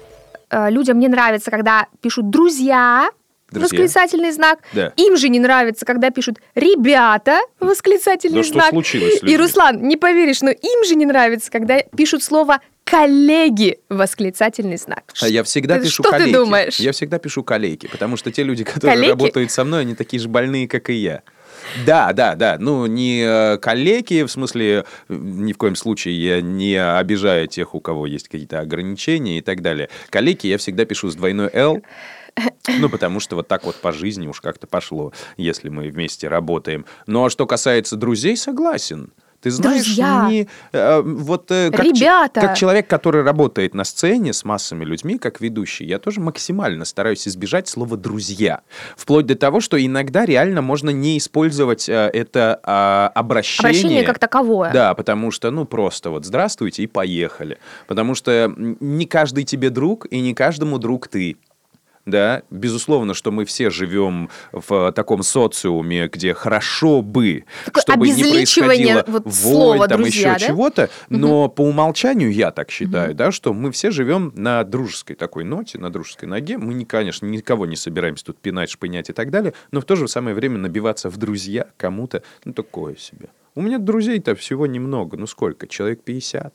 [0.50, 3.08] Э, Людям не нравится, когда пишут «друзья»,
[3.54, 3.78] Друзья.
[3.80, 4.58] восклицательный знак.
[4.72, 4.92] Да.
[4.96, 8.70] Им же не нравится, когда пишут «ребята», восклицательный Да что знак.
[8.70, 9.36] случилось с И?
[9.36, 15.04] Руслан, не поверишь, но им же не нравится, когда пишут слово «коллеги», восклицательный знак.
[15.20, 16.32] А я всегда Ты- пишу Что коллеги.
[16.32, 16.76] ты думаешь?
[16.80, 19.10] Я всегда пишу коллеги, потому что те люди, которые Коллеги?
[19.10, 21.22] работают со мной, они такие же больные, как и я.
[21.86, 22.56] Да, да, да.
[22.60, 27.80] Ну, не э, коллеги, в смысле, ни в коем случае я не обижаю тех, у
[27.80, 29.88] кого есть какие-то ограничения и так далее.
[30.10, 31.80] Коллеги я всегда пишу с двойной «Л»,
[32.68, 36.86] ну, потому что вот так вот по жизни уж как-то пошло, если мы вместе работаем.
[37.06, 39.12] Ну, а что касается друзей, согласен.
[39.44, 40.26] Ты знаешь, Друзья.
[40.30, 42.40] не, э, вот э, как, Ребята.
[42.40, 47.28] как человек, который работает на сцене с массами людьми, как ведущий, я тоже максимально стараюсь
[47.28, 48.62] избежать слова «друзья».
[48.96, 53.68] Вплоть до того, что иногда реально можно не использовать э, это а, обращение.
[53.68, 54.72] Обращение как таковое.
[54.72, 57.58] Да, потому что, ну, просто вот «здравствуйте» и поехали.
[57.86, 61.36] Потому что не каждый тебе друг, и не каждому друг ты.
[62.06, 68.22] Да, безусловно, что мы все живем в таком социуме, где хорошо бы, Такое чтобы не
[68.22, 70.52] происходило вот слова там «друзья», еще да?
[70.52, 75.44] чего-то, но по умолчанию я так считаю, да, что мы все живем на дружеской такой
[75.44, 76.58] ноте, на дружеской ноге.
[76.58, 79.96] Мы, не, конечно, никого не собираемся тут пинать, шпынять и так далее, но в то
[79.96, 83.28] же самое время набиваться в друзья кому-то, ну, такое себе.
[83.54, 86.52] У меня друзей-то всего немного, ну сколько, человек 50.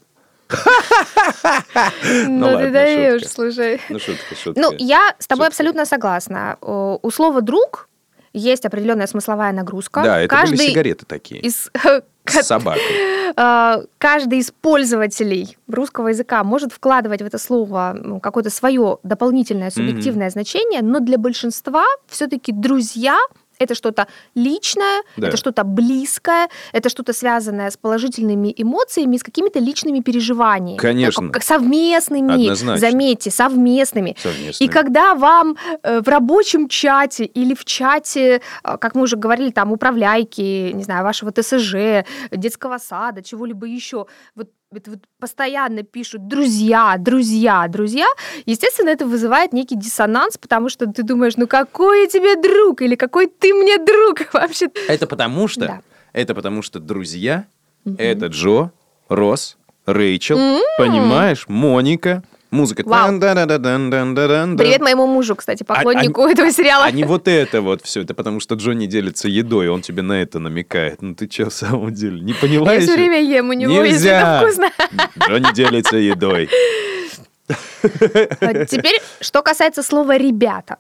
[2.28, 3.80] Ну, ладно, ты даешь, слушай.
[3.90, 4.60] Ну, шутка, шутка.
[4.60, 6.58] Ну, я с тобой абсолютно согласна.
[6.62, 7.90] У слова «друг»
[8.34, 10.04] есть определенная смысловая нагрузка.
[10.04, 11.72] Да, это Каждый были сигареты такие, из
[12.26, 12.82] с собакой.
[13.36, 19.72] э, каждый из пользователей русского языка может вкладывать в это слово ну, какое-то свое дополнительное
[19.72, 23.18] субъективное значение, но для большинства все-таки друзья
[23.60, 25.28] это что-то личное, Да.
[25.28, 30.78] это что-то близкое, это что-то связанное с положительными эмоциями, с какими-то личными переживаниями.
[30.78, 31.24] Конечно.
[31.26, 32.78] Как- как совместными, Однозначно.
[32.78, 34.16] заметьте, совместными.
[34.22, 34.70] Совместными.
[34.70, 39.52] И когда вам э, в рабочем чате или в чате, э, как мы уже говорили,
[39.52, 46.28] там управляйки, не знаю, вашего ТСЖ, детского сада, чего-либо еще, вот, это вот постоянно пишут
[46.28, 48.06] друзья, друзья, друзья,
[48.46, 52.96] естественно, это вызывает некий диссонанс, потому что ты думаешь, ну какой я тебе друг или
[52.96, 54.70] какой ты мне друг вообще.
[54.88, 55.82] Это потому что, Да.
[56.14, 57.46] это потому что друзья
[57.98, 58.72] Это Джо,
[59.08, 60.38] Росс, Рэйчел,
[60.78, 62.22] понимаешь, Моника.
[62.52, 62.84] Музыка.
[62.86, 63.20] Вау.
[63.20, 66.86] Привет моему мужу, кстати, поклоннику этого сериала.
[66.86, 68.02] А не вот это вот все.
[68.02, 71.02] Это потому что Джо не делится едой, он тебе на это намекает.
[71.02, 72.22] Ну ты че в самом деле?
[72.22, 74.72] Не поняла Я все время ем у него, если это вкусно.
[75.28, 76.50] Джо не делится едой.
[77.50, 80.78] А Теперь, что касается слова «ребята».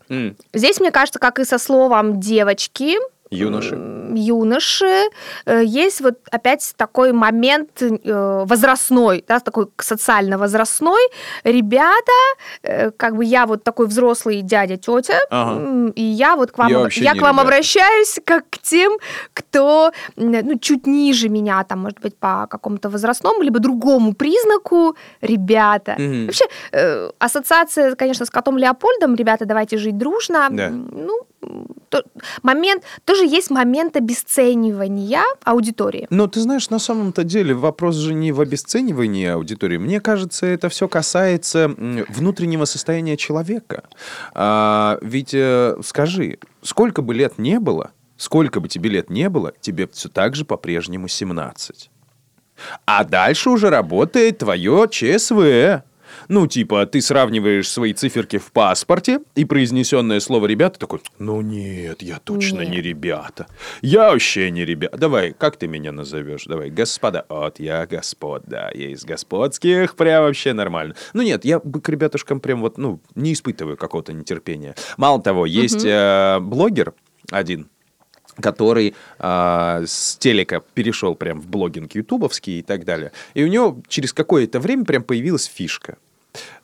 [0.53, 2.95] Здесь, мне кажется, как и со словом «девочки»,
[3.32, 3.76] Юноши.
[4.15, 5.04] юноши,
[5.46, 11.02] э, есть вот опять такой момент э, возрастной, да, такой социально-возрастной.
[11.44, 12.12] Ребята,
[12.63, 15.92] э, как бы я вот такой взрослый дядя, тетя, Ага.
[15.96, 17.42] и я вот к вам, Я об- я к вам ребята.
[17.42, 18.98] обращаюсь как к тем,
[19.34, 25.96] кто ну, чуть ниже меня, там, может быть, по какому-то возрастному, либо другому признаку, ребята.
[26.00, 26.26] Мгм.
[26.26, 26.46] Вообще,
[27.20, 30.48] ассоциация, конечно, с котом Леопольдом, ребята, давайте жить дружно.
[30.50, 30.70] Да.
[30.70, 31.20] Ну,
[31.89, 32.04] то-
[32.43, 36.08] момент, тоже есть момент обесценивания аудитории.
[36.10, 39.78] Но ты знаешь, на самом-то деле вопрос же не в обесценивании аудитории.
[39.78, 41.67] Мне кажется, это все касается
[42.10, 43.84] внутреннего состояния человека.
[44.34, 49.54] А, ведь э, скажи, сколько бы лет не было, сколько бы тебе лет не было,
[49.62, 51.89] тебе все так же по-прежнему 17.
[52.86, 55.84] А дальше уже работает твое ЧСВ.
[56.30, 62.04] Ну, типа, ты сравниваешь свои циферки в паспорте, и произнесенное слово «ребята» такой, ну нет,
[62.04, 62.70] я точно Нет.
[62.70, 63.48] не ребята.
[63.82, 64.96] Я вообще не ребята.
[64.96, 66.44] Давай, как ты меня назовешь?
[66.46, 67.26] Давай, господа.
[67.30, 70.94] Вот я господ, да, я из господских, прям вообще нормально.
[71.13, 74.76] Ну нет, я бы к ребятушкам прям вот, ну, не испытываю какого-то нетерпения.
[74.98, 76.94] Мало того, есть э, блогер
[77.32, 77.70] один,
[78.39, 83.13] который а, с телека перешел прям в блогинг ютубовский и так далее.
[83.34, 85.98] И у него через какое-то время прям появилась фишка.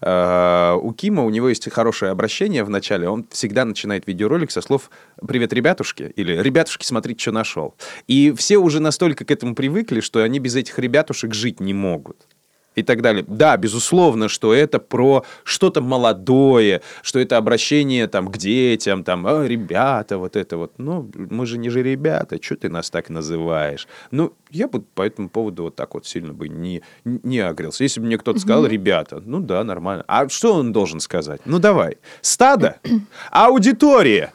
[0.02, 3.10] А, у Кима у него есть хорошее обращение в начале.
[3.10, 4.90] Он всегда начинает видеоролик со слов
[5.28, 7.76] «Привет, ребятушки» или «Ребятушки, смотрите, что нашел».
[8.08, 12.18] И все уже настолько к этому привыкли, что они без этих ребятушек жить не могут
[12.76, 13.26] и так далее.
[13.28, 19.48] Да, безусловно, что это про что-то молодое, что это обращение там к детям, там, «А,
[19.48, 20.74] ребята, вот это вот.
[20.78, 23.88] Ну, мы же не же ребята, что ты нас так называешь?
[24.12, 27.84] Ну, я бы по этому поводу вот так вот сильно бы не, не агрился.
[27.84, 30.04] Если бы мне кто-то сказал, ребята, ну да, нормально.
[30.08, 31.42] А что он должен сказать?
[31.46, 31.98] Ну, давай.
[32.22, 32.78] Стадо?
[33.32, 34.34] Аудитория?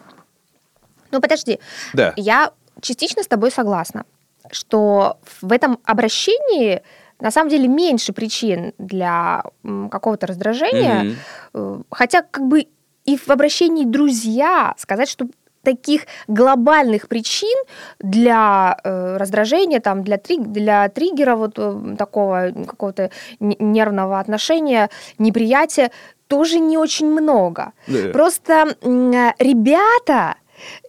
[1.10, 1.58] Ну, подожди.
[1.92, 2.12] Да.
[2.16, 4.04] Я частично с тобой согласна,
[4.50, 6.82] что в этом обращении
[7.20, 9.42] на самом деле меньше причин для
[9.90, 11.16] какого-то раздражения.
[11.54, 12.66] Э, Хотя как бы
[13.04, 15.26] и в обращении друзья сказать, что
[15.62, 17.56] таких глобальных причин
[17.98, 25.90] для э, раздражения, там, для, три- для триггера вот э, такого какого-то нервного отношения, неприятия
[26.28, 27.72] тоже не очень много.
[27.86, 28.08] Да.
[28.12, 30.36] Просто э, ребята,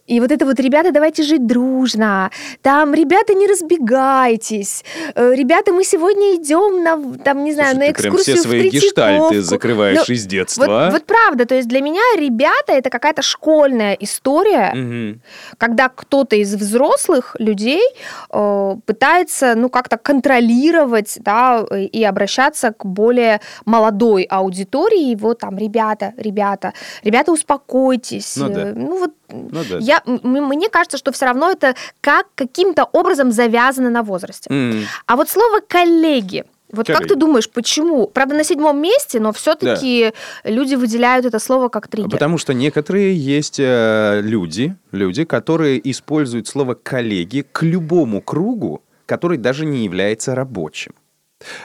[0.06, 2.30] и вот это вот, ребята, давайте жить дружно.
[2.60, 4.84] Там, ребята, не разбегайтесь.
[5.14, 8.48] Э, Ребята, мы сегодня идем на, там, не знаю, Слушай, на ты прям экскурсию все
[8.48, 10.90] свои гештальты закрываешь Ну, из детства, Вот, а?
[10.90, 15.20] вот правда, то есть для меня ребята это какая-то школьная история, Мгм.
[15.58, 17.82] когда кто-то из взрослых людей
[18.30, 26.12] э, пытается, ну, как-то контролировать, да, и обращаться к более молодой аудитории, вот там, ребята,
[26.16, 26.72] ребята,
[27.04, 28.36] ребята, успокойтесь.
[28.36, 28.60] Ну да.
[28.68, 29.78] Э, ну вот Ну да.
[29.80, 34.48] я, м- мне кажется, что все равно это как каким-то образом завязано на возрасте.
[34.50, 34.84] М.
[35.06, 36.44] А вот слово коллеги.
[36.70, 37.08] Вот как Коллеги.
[37.12, 38.06] ты думаешь, почему?
[38.06, 42.10] Правда, на седьмом месте, но все-таки люди выделяют это слово как триггер.
[42.10, 49.36] Потому что некоторые есть э, люди, люди, которые используют слово коллеги к любому кругу, который
[49.36, 50.92] даже не является рабочим.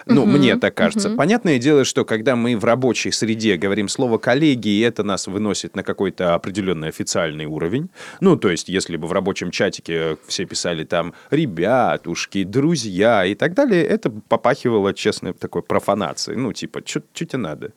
[0.06, 1.10] Ну, Мгм, мне так кажется.
[1.10, 1.18] мгм.
[1.18, 5.76] Понятное дело, что когда мы в рабочей среде говорим слово коллеги, и это нас выносит
[5.76, 7.90] на какой-то определенный официальный уровень.
[8.20, 13.54] Ну, то есть, если бы в рабочем чатике все писали там ребятушки, друзья и так
[13.54, 16.38] далее, это попахивало, честно, такой профанацией.
[16.38, 17.72] Ну, типа, что тебе надо?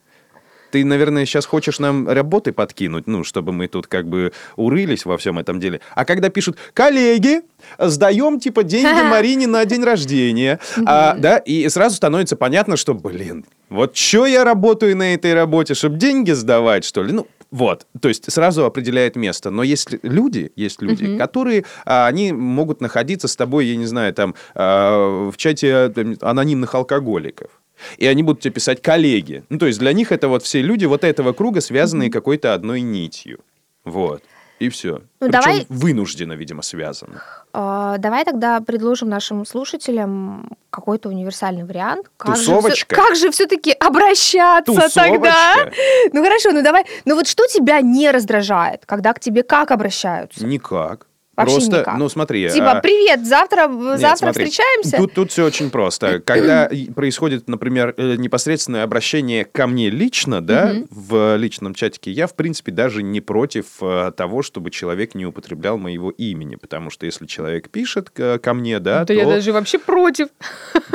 [0.71, 5.17] Ты, наверное, сейчас хочешь нам работы подкинуть, ну, чтобы мы тут как бы урылись во
[5.17, 5.81] всем этом деле.
[5.95, 7.41] А когда пишут «коллеги,
[7.77, 13.45] сдаем, типа, деньги Марине на день рождения», а, да, и сразу становится понятно, что, блин,
[13.69, 17.13] вот что я работаю на этой работе, чтобы деньги сдавать, что ли?
[17.13, 19.49] Ну, вот, то есть сразу определяет место.
[19.49, 24.13] Но есть люди, есть люди, которые, а, они могут находиться с тобой, я не знаю,
[24.13, 27.60] там, а, в чате там, анонимных алкоголиков.
[27.97, 29.43] И они будут тебе писать коллеги.
[29.49, 32.81] Ну, то есть для них это вот все люди вот этого круга, связанные какой-то одной
[32.81, 33.39] нитью.
[33.83, 34.23] Вот.
[34.59, 35.01] И все.
[35.19, 37.19] Ну, Причем давай- вынужденно, видимо, связаны.
[37.51, 42.11] А, Давай тогда предложим нашим слушателям какой-то универсальный вариант.
[42.15, 42.95] Как же Тусовочка.
[42.95, 45.55] как же все-таки обращаться тогда?
[45.55, 45.71] Тусовочка?
[46.13, 46.85] Ну хорошо, ну давай.
[47.05, 50.45] Ну вот что тебя не раздражает, когда к тебе как обращаются?
[50.45, 51.07] Никак.
[51.37, 51.97] Вообще Просто, никак.
[51.97, 52.49] ну смотри.
[52.49, 54.97] Типа, а, привет, завтра, Нет, завтра смотри, встречаемся?
[54.97, 56.19] Тут, тут все очень просто.
[56.25, 62.35] Когда происходит, например, э, непосредственное обращение ко мне лично, да, в личном чатике, я, в
[62.35, 66.55] принципе, даже не против э, того, чтобы человек не употреблял моего имени.
[66.55, 69.13] Потому что если человек пишет ко мне, да, Да то...
[69.13, 70.27] я даже вообще против.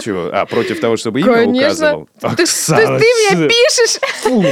[0.03, 0.29] Чего?
[0.33, 1.97] А, против того, чтобы имя Конечно.
[1.97, 2.09] указывал?
[2.37, 4.01] Ты, ты- ты мне пишешь.
[4.23, 4.45] Фу.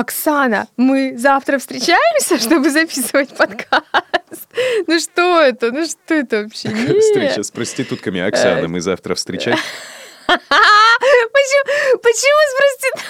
[0.00, 4.46] Оксана, мы завтра встречаемся, чтобы записывать подкаст.
[4.86, 5.72] Ну что это?
[5.72, 6.68] Ну что это вообще?
[6.72, 7.02] Нет.
[7.02, 8.20] Встреча с проститутками.
[8.20, 9.58] Оксана, мы завтра встречать.
[10.26, 13.08] Почему, почему спросите?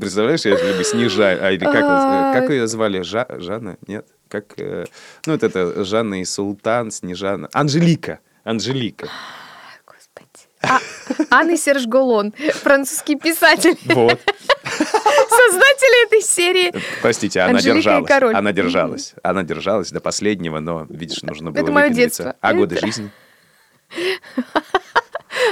[0.00, 1.38] Представляешь, если бы снижали...
[1.40, 2.32] А, или как, А.
[2.32, 3.02] как ее звали?
[3.02, 3.76] Жа, Жанна?
[3.86, 4.06] Нет?
[4.28, 4.54] Как...
[4.56, 4.86] э,
[5.26, 7.48] ну, вот это Жанна и Султан, Снежана.
[7.52, 8.20] Анжелика.
[8.44, 9.08] Анжелика.
[10.62, 10.80] А,
[11.30, 14.18] Анна Серж Голон, французский писатель, Вот.
[14.64, 16.72] создатель этой серии.
[17.00, 18.08] Простите, она Анжелика держалась.
[18.08, 18.34] король.
[18.34, 19.14] Она держалась.
[19.22, 22.22] Она держалась до последнего, но, видишь, нужно было Это выпендриться.
[22.24, 22.36] детство.
[22.40, 23.10] А годы жизни?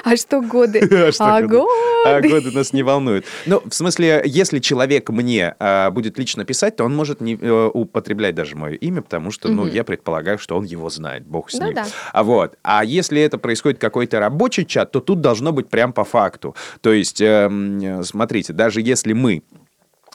[0.05, 0.81] А что годы?
[1.07, 1.71] А что А годы?
[2.05, 2.51] А годы?
[2.51, 3.27] нас не волнуют.
[3.47, 7.71] Ну, в смысле, если человек мне а, будет лично писать, то он может не э,
[7.73, 11.55] употреблять даже мое имя, потому что, ну, я предполагаю, что он его знает, бог с
[11.55, 11.77] ним.
[12.13, 16.05] А вот, а если это происходит какой-то рабочий чат, то тут должно быть прям по
[16.05, 16.55] факту.
[16.81, 19.43] То есть, эм, смотрите, даже если мы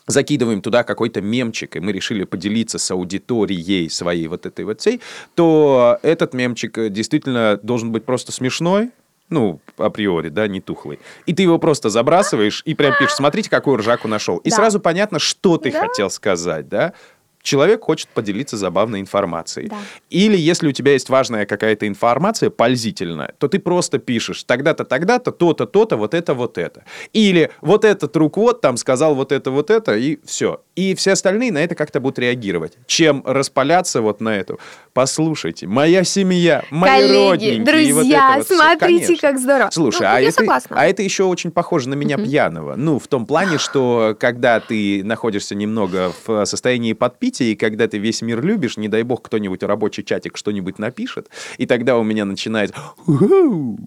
[0.08, 5.02] закидываем туда какой-то мемчик, и мы решили поделиться с аудиторией своей вот этой вот всей,
[5.36, 8.92] то этот мемчик э, действительно должен быть просто смешной,
[9.32, 11.00] ну, априори, да, не тухлый.
[11.26, 14.38] И ты его просто забрасываешь и прям пишешь, смотрите, какую ржаку нашел.
[14.38, 14.58] И Да.
[14.58, 15.80] сразу понятно, что ты Да.
[15.88, 16.94] хотел сказать, да.
[17.42, 19.68] Человек хочет поделиться забавной информацией.
[19.70, 19.78] Да.
[20.10, 25.32] Или если у тебя есть важная какая-то информация, пользительная, то ты просто пишешь тогда-то, тогда-то,
[25.32, 26.84] то-то, то-то, вот это, вот это.
[27.14, 30.62] Или вот этот вот там сказал вот это, вот это, и все.
[30.76, 32.74] И все остальные на это как-то будут реагировать.
[32.86, 34.60] Чем распаляться вот на эту.
[34.94, 37.58] Послушайте, моя семья, мои Коллеги, родненькие.
[37.64, 37.66] вот
[38.04, 38.56] друзья, вот всё.
[38.58, 39.70] смотрите, как здорово.
[39.72, 40.76] Слушай, Ну, а, это, согласна.
[40.80, 42.76] а это еще очень похоже на меня пьяного.
[42.76, 47.98] Ну, в том плане, что когда ты находишься немного в состоянии подпития, и когда ты
[47.98, 52.04] весь мир любишь, не дай бог кто-нибудь в рабочий чатик что-нибудь напишет, и тогда у
[52.04, 52.74] меня начинает...
[53.08, 53.78] «Уау,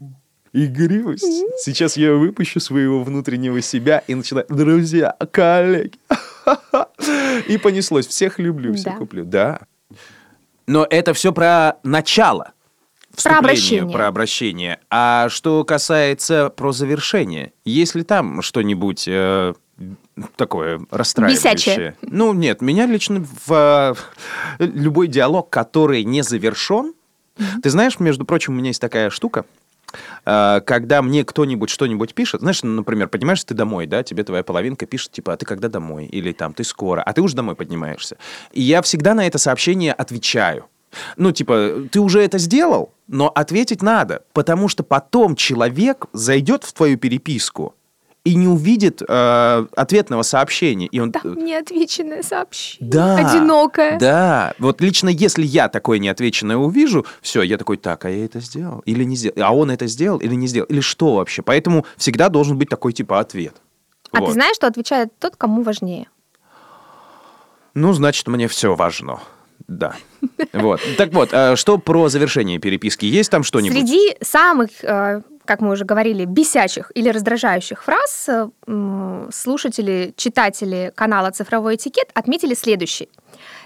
[0.56, 1.24] Игривость.
[1.58, 4.46] Сейчас я выпущу своего внутреннего себя и начинаю...
[4.48, 5.98] Друзья, коллеги.
[7.48, 8.06] И понеслось.
[8.06, 8.98] Всех люблю, всех Да.
[8.98, 9.24] куплю.
[9.24, 9.60] Да.
[10.68, 12.52] Но это все про начало.
[13.12, 13.92] вступление, обращение.
[13.92, 14.78] Про обращение.
[14.90, 19.54] А что касается про завершение, есть ли там что-нибудь э,
[20.36, 21.54] такое расстраивающее?
[21.54, 21.96] Бесячее.
[22.02, 23.96] Ну, нет, меня лично в
[24.58, 26.94] э, любой диалог, который не завершен,
[27.62, 29.44] ты знаешь, между прочим, у меня есть такая штука,
[30.24, 34.42] э, когда мне кто-нибудь что-нибудь пишет, знаешь, ну, например, поднимаешься ты домой, да, тебе твоя
[34.42, 36.06] половинка пишет, типа, а ты когда домой?
[36.06, 38.16] Или там, ты скоро, а ты уже домой поднимаешься.
[38.52, 40.66] И я всегда на это сообщение отвечаю.
[41.16, 46.72] Ну, типа, ты уже это сделал, но ответить надо, потому что потом человек зайдет в
[46.72, 47.74] твою переписку
[48.24, 50.86] и не увидит э, ответного сообщения.
[50.86, 52.90] И он, Там неотвеченное сообщение.
[52.90, 53.16] да.
[53.16, 53.98] Одинокое.
[53.98, 54.54] Да.
[54.58, 58.80] Вот лично если я такое неотвеченное увижу, все, я такой, так, а я это сделал
[58.86, 59.36] или не сделал?
[59.42, 60.66] А он это сделал или не сделал?
[60.68, 61.42] Или что вообще?
[61.42, 63.56] Поэтому всегда должен быть такой типа ответ.
[64.10, 64.26] А Вот.
[64.28, 66.08] ты знаешь, что отвечает тот, кому важнее?
[67.74, 69.20] Ну, значит, мне все важно.
[69.66, 69.96] Да.
[70.52, 70.80] Вот.
[70.96, 73.04] Так вот, а что про завершение переписки?
[73.06, 73.76] Есть там что-нибудь?
[73.78, 81.30] Среди самых, э, как мы уже говорили, бесячих или раздражающих фраз э, слушатели, читатели канала
[81.30, 83.08] «Цифровой этикет» отметили следующий.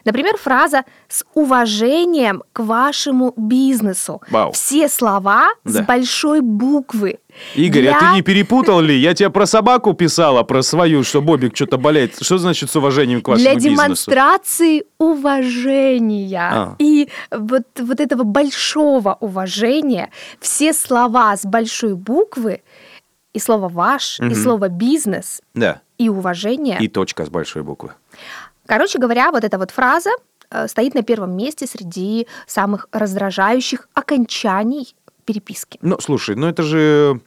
[0.04, 4.20] Например, фраза «с уважением к вашему бизнесу».
[4.30, 4.52] Вау.
[4.52, 5.70] Все слова Да.
[5.70, 7.18] с большой буквы.
[7.54, 8.96] Игорь, а Для- ты не перепутал ли?
[8.98, 12.14] Я тебе про собаку писала, про свою, что Бобик что-то болеет.
[12.20, 13.74] Что значит с уважением к вашему Для бизнесу?
[13.76, 16.74] демонстрации уважения А.
[16.78, 22.62] и вот, вот этого большого уважения все слова с большой буквы
[23.34, 24.34] и слово «ваш», и Мгм.
[24.34, 25.80] слово «бизнес», Да.
[25.98, 26.78] и уважение.
[26.80, 27.92] И точка с большой буквы.
[28.68, 30.10] Короче говоря, вот эта вот фраза
[30.50, 35.78] э, стоит на первом месте среди самых раздражающих окончаний переписки.
[35.80, 37.22] Ну, слушай, ну это же,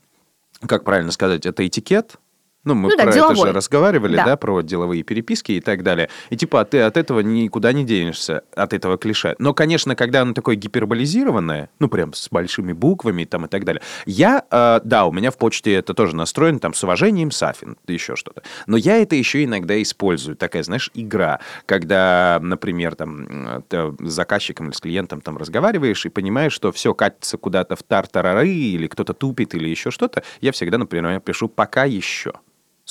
[0.67, 2.17] как правильно сказать, это этикет.
[2.63, 3.47] Ну, мы Ну да, про это деловой.
[3.47, 4.25] же разговаривали, да.
[4.25, 4.37] Да.
[4.37, 6.09] про деловые переписки и так далее.
[6.29, 9.35] И типа ты от этого никуда не денешься, от этого клише.
[9.39, 13.81] Но, конечно, когда оно такое гиперболизированное, ну, прям с большими буквами там и так далее.
[14.05, 18.15] Я, э, да, у меня в почте это тоже настроено, там, с уважением, Сафин, еще
[18.15, 18.43] что-то.
[18.67, 20.35] Но я это еще иногда использую.
[20.35, 26.09] Такая, знаешь, игра, когда, например, там, э, с заказчиком или с клиентом там разговариваешь и
[26.09, 30.77] понимаешь, что все катится куда-то в тартарары или кто-то тупит или еще что-то, я всегда,
[30.77, 32.33] например, пишу «пока еще».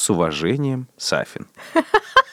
[0.01, 1.47] С уважением, Сафин.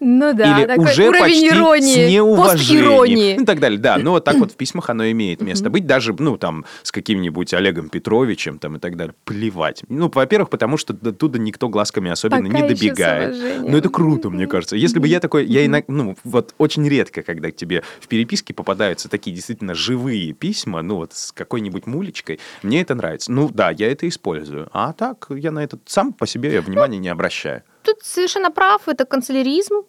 [0.00, 2.58] Ну да, Или такой уже уровень почти иронии, с неуважением.
[2.58, 3.42] постиронии.
[3.42, 3.78] И так далее.
[3.78, 5.86] Да, ну вот так вот в письмах оно имеет место быть.
[5.86, 9.14] Даже, ну, там, с каким-нибудь Олегом Петровичем там и так далее.
[9.24, 9.82] Плевать.
[9.88, 13.34] Ну, во-первых, потому что до туда никто глазками особенно Пока не добегает.
[13.34, 13.72] уважением.
[13.72, 14.76] Ну, это круто, мне кажется.
[14.76, 15.46] Если бы я такой...
[15.46, 15.92] Я иногда...
[15.92, 20.96] Ну, вот очень редко, когда к тебе в переписке попадаются такие действительно живые письма, ну,
[20.96, 23.32] вот с какой-нибудь мулечкой, мне это нравится.
[23.32, 24.68] Ну, да, я это использую.
[24.72, 27.62] А так, я на это сам по себе внимания не обращаю.
[27.84, 29.82] Тут совершенно прав, это канцеляризм,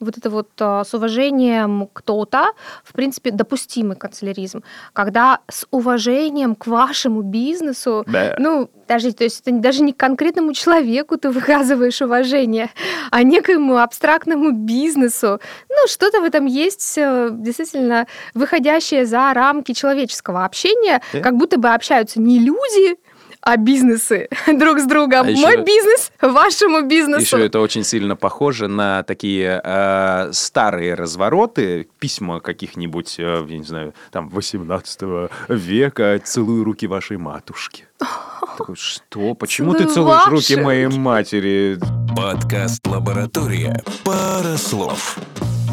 [0.00, 2.52] вот это вот а, с уважением кто-то,
[2.84, 4.62] в принципе, допустимый канцеляризм,
[4.92, 8.36] когда с уважением к вашему бизнесу, Да.
[8.38, 12.70] ну, даже, то есть это даже не к конкретному человеку ты выказываешь уважение,
[13.10, 15.40] а некоему абстрактному бизнесу.
[15.68, 21.20] Ну, что-то в этом есть э, действительно выходящее за рамки человеческого общения, Да.
[21.20, 22.96] как будто бы общаются не люди,
[23.40, 25.20] а бизнесы друг с другом.
[25.20, 27.20] А Мой ещё- бизнес вашему бизнесу.
[27.36, 33.64] Еще это очень сильно похоже на такие э, старые развороты, письма каких-нибудь, э, я не
[33.64, 37.86] знаю, там, 18 века «Целую руки вашей матушки».
[38.58, 39.34] Такой, что?
[39.34, 41.78] Почему ты целуешь руки моей матери?
[42.16, 43.82] Подкаст «Лаборатория».
[44.04, 45.18] Пара слов.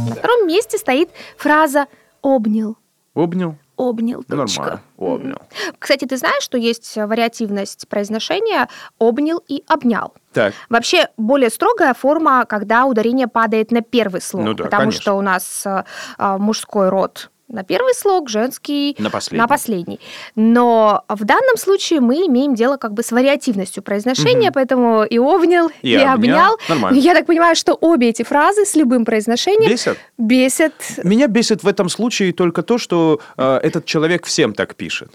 [0.07, 1.87] На втором месте стоит фраза
[2.21, 2.77] «обнял».
[3.13, 3.55] Обнял?
[3.77, 4.35] Обнял, точка.
[4.61, 4.81] Нормально.
[4.97, 5.41] Обнял.
[5.79, 10.13] Кстати, ты знаешь, что есть вариативность произношения «обнял» и «обнял»?
[10.33, 15.01] Так, Вообще, более строгая форма, когда ударение падает на первый слог, Ну да, потому конечно.
[15.01, 19.37] что у нас а, мужской род на первый слог, женский На последний.
[19.41, 19.99] на последний.
[20.35, 24.53] Но в данном случае мы имеем дело как бы с вариативностью произношения, Мгм.
[24.53, 26.13] поэтому и обнял, И и, обнял.
[26.15, 26.57] обнял.
[26.69, 26.97] Нормально.
[26.99, 29.97] Я так понимаю, что обе эти фразы с любым произношением бесит?
[30.17, 35.11] бесят Меня бесит в этом случае только то, что э, этот человек всем так пишет.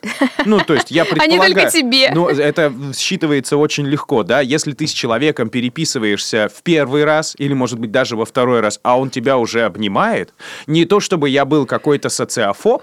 [0.46, 1.54] Ну, то есть я А не предполагаю...
[1.54, 2.10] только тебе.
[2.14, 4.40] Ну, это считывается очень легко, да?
[4.40, 8.78] Если ты с человеком переписываешься в первый раз, или, может быть, даже во второй раз,
[8.82, 10.32] а он тебя уже обнимает,
[10.66, 12.82] не то чтобы я был какой-то социофоб,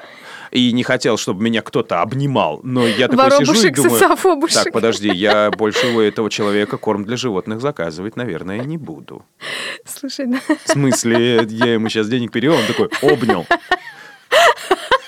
[0.52, 4.48] и не хотел, чтобы меня кто-то обнимал, но я такой сижу и воробушек, думаю...
[4.50, 9.26] Так, подожди, я больше у этого человека корм для животных заказывать, наверное, не буду.
[9.86, 13.46] Слушай, ну, В смысле, я ему сейчас денег перевел, он такой, обнял.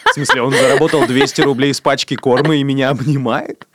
[0.05, 3.67] В смысле, он заработал 200 рублей с пачки корма и меня обнимает?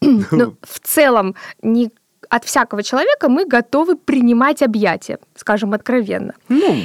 [0.00, 1.90] ну, в целом не
[2.28, 6.34] от всякого человека мы готовы принимать объятия, скажем откровенно.
[6.48, 6.82] Ну,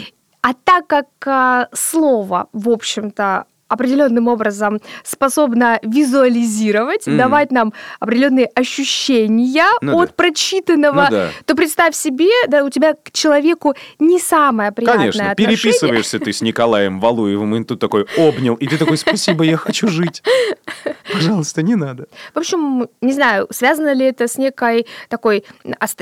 [0.48, 7.18] А так как а, слово, в общем-то, определенным образом способно визуализировать, Мгм.
[7.18, 10.14] давать нам определенные ощущения Ну от да.
[10.16, 11.30] прочитанного, Ну да.
[11.46, 15.58] то представь себе, да, у тебя к человеку не самое приятное конечно, отношение.
[15.58, 19.88] переписываешься ты с Николаем Валуевым, и тут такой обнял, и ты такой, спасибо, я хочу
[19.88, 20.24] жить.
[21.12, 22.08] Пожалуйста, не надо.
[22.34, 25.46] В общем, не знаю, связано ли это с некой такой,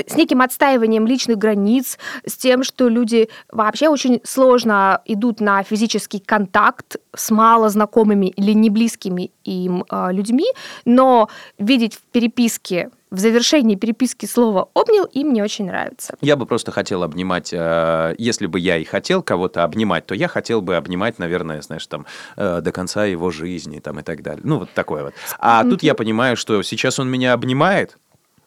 [0.08, 6.18] с неким отстаиванием личных границ, с тем, что люди вообще очень сложно идут на физический
[6.18, 10.46] контакт с малознакомыми или неблизкими им а, людьми,
[10.84, 16.16] но видеть в переписке, в завершении переписки слово «обнял» им не очень нравится.
[16.20, 20.28] Я бы просто хотел обнимать, э, если бы я и хотел кого-то обнимать, то я
[20.28, 22.04] хотел бы обнимать, наверное, знаешь, там,
[22.36, 24.42] э, до конца его жизни, там, и так далее.
[24.44, 25.14] Ну, вот такое вот.
[25.38, 27.96] А тут я понимаю, что сейчас он меня обнимает,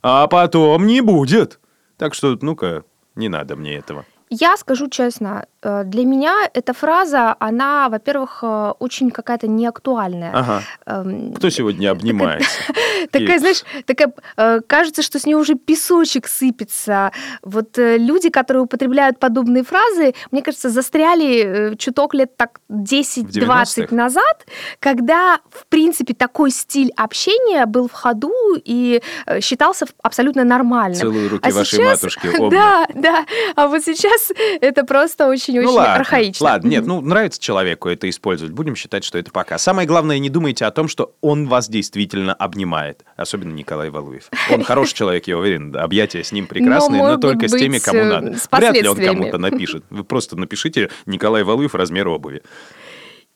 [0.03, 1.59] а потом не будет.
[1.97, 2.83] Так что, ну-ка,
[3.15, 4.05] не надо мне этого.
[4.31, 10.31] Я скажу честно, э, для меня эта фраза, она, во-первых, э, очень какая-то неактуальная.
[10.33, 10.61] Ага.
[10.85, 12.49] Эм, Кто сегодня обнимается?
[13.11, 17.11] Такая, знаешь, такая, э, кажется, что с нее уже песочек сыпется.
[17.41, 23.25] Вот э, люди, которые употребляют подобные фразы, мне кажется, застряли э, чуток лет так 10-20
[23.31, 23.95] 90-х.
[23.95, 24.45] назад,
[24.79, 28.31] когда, в принципе, такой стиль общения был в ходу
[28.63, 30.99] и э, считался абсолютно нормальным.
[30.99, 32.27] Целую руки А вашей сейчас- матушки.
[32.35, 32.49] обнял.
[32.51, 33.25] Да, да.
[33.55, 34.18] А вот сейчас
[34.61, 36.45] это просто очень-очень Ну ладно, архаично.
[36.45, 39.57] ладно, нет, ну нравится человеку это использовать, будем считать, что это пока.
[39.57, 44.29] Самое главное, не думайте о том, что он вас действительно обнимает, особенно Николай Валуев.
[44.51, 48.05] Он хороший человек, я уверен, объятия с ним прекрасные, но, только с теми, кому э,
[48.05, 48.37] надо.
[48.51, 49.83] Вряд ли он кому-то напишет.
[49.89, 52.41] Вы просто напишите Николай Валуев размер обуви.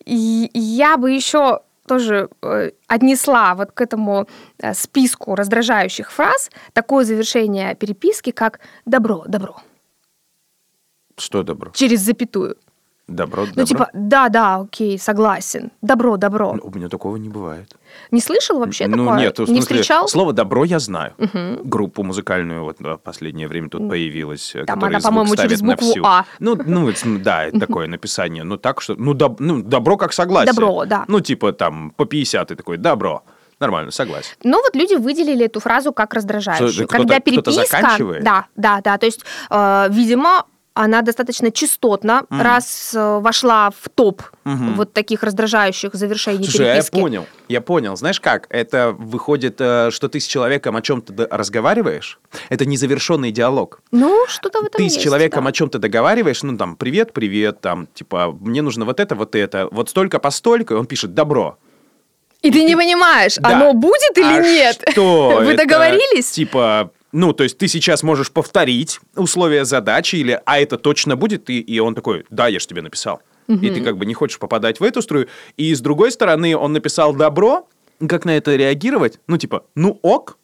[0.05, 4.27] И я бы еще тоже э, отнесла вот к этому
[4.59, 9.61] э, списку раздражающих фраз такое завершение переписки, как «добро, добро»,
[11.17, 11.71] Что добро?
[11.73, 12.55] через запятую.
[13.05, 13.65] Добро, Ну, добро.
[13.65, 16.53] типа, да-да, окей, согласен, добро, добро.
[16.53, 17.75] Ну, У меня такого не бывает.
[18.11, 19.19] Не слышал вообще ну, такое?
[19.19, 20.07] нет, в Не смысле, встречал?
[20.07, 21.13] слово «добро» я знаю.
[21.17, 21.63] Мгм.
[21.65, 25.91] Группу музыкальную вот в последнее время тут появилась, э, Там которая она, по-моему, через букву
[25.91, 26.01] всю.
[26.05, 26.25] «А».
[26.39, 28.43] Ну, ну, м, да, это такое написание.
[28.45, 28.95] Ну, так что...
[28.95, 30.53] Ну, доб- ну, добро как согласие.
[30.53, 31.03] Добро, да.
[31.09, 33.23] Ну, типа там по 50 и такой, добро.
[33.59, 34.33] Нормально, согласен.
[34.43, 36.69] Ну вот люди выделили эту фразу как раздражающую.
[36.69, 37.97] Что, Когда переписка...
[38.21, 38.97] Да, да, да.
[38.97, 40.45] То есть, э, видимо,
[40.75, 42.41] она достаточно частотно, Мгм.
[42.41, 44.73] раз э, вошла в топ Мгм.
[44.75, 46.99] вот таких раздражающих завершений Слушай, а я переписки.
[46.99, 47.95] понял, я понял.
[47.95, 48.47] Знаешь как?
[48.49, 52.19] Это выходит, э, что ты с человеком о чем-то разговариваешь.
[52.49, 53.81] Это незавершенный диалог.
[53.91, 55.49] Ну, что-то в этом ты есть, с человеком да.
[55.49, 59.67] о чем-то договариваешь, ну там, привет, привет, там, типа, мне нужно вот это, вот это,
[59.71, 61.57] вот столько по столько, и он пишет добро.
[62.41, 63.49] И ты не понимаешь, Да.
[63.55, 64.83] оно будет или А нет?
[64.91, 65.63] Что Вы это?
[65.63, 66.31] договорились?
[66.31, 71.49] Типа, ну, то есть ты сейчас можешь повторить условия задачи, или, а это точно будет,
[71.49, 73.21] и, и он такой, да, я же тебе написал.
[73.47, 75.27] И ты как бы не хочешь попадать в эту струю.
[75.57, 77.67] И с другой стороны, он написал добро,
[78.07, 79.19] как на это реагировать?
[79.27, 80.37] Ну, типа, ну ок.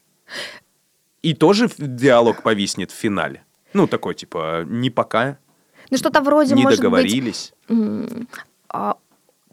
[1.23, 3.43] И тоже диалог повиснет в финале.
[3.73, 5.37] Ну, такой, типа, не пока,
[5.89, 7.53] Ну, что-то вроде, не может быть, договорились.
[8.69, 8.95] а,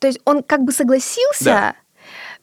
[0.01, 1.75] то есть он как бы согласился, Да.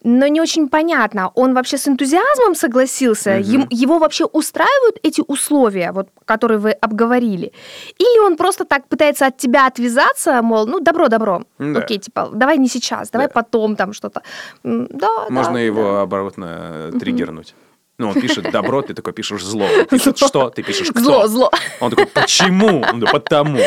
[0.04, 3.32] Но не очень понятно, он вообще с энтузиазмом согласился.
[3.38, 7.52] Ем- его вообще устраивают эти условия, вот, которые вы обговорили,
[7.98, 11.80] или он просто так пытается от тебя отвязаться, мол, ну добро, добро, Да.
[11.80, 13.34] окей, типа, давай не сейчас, давай Да.
[13.34, 14.22] потом там что-то,
[14.64, 16.02] да, Можно да, его да.
[16.02, 17.56] оборотно э, триггернуть.
[18.04, 19.66] Ну, он пишет добро, ты такой пишешь зло.
[19.66, 21.00] Он пишет что, ты пишешь кто.
[21.00, 21.52] Зло, зло.
[21.80, 22.82] Он такой, почему?
[22.82, 23.60] Он такой, потому.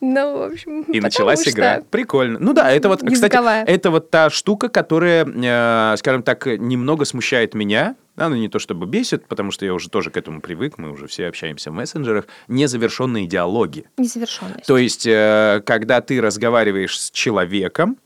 [0.00, 1.82] Ну, в общем, И началась что- игра.
[1.90, 2.38] Прикольно.
[2.38, 3.64] Ну да, это вот, кстати, Языковая.
[3.64, 7.96] это вот та штука, которая, э, скажем так, немного смущает меня.
[8.16, 11.06] Она не то чтобы бесит, потому что я уже тоже к этому привык, мы уже
[11.06, 12.26] все общаемся в мессенджерах.
[12.48, 13.84] Незавершенные диалоги.
[13.98, 14.66] Несовершенность.
[14.66, 17.96] То есть, э, когда ты разговариваешь с человеком,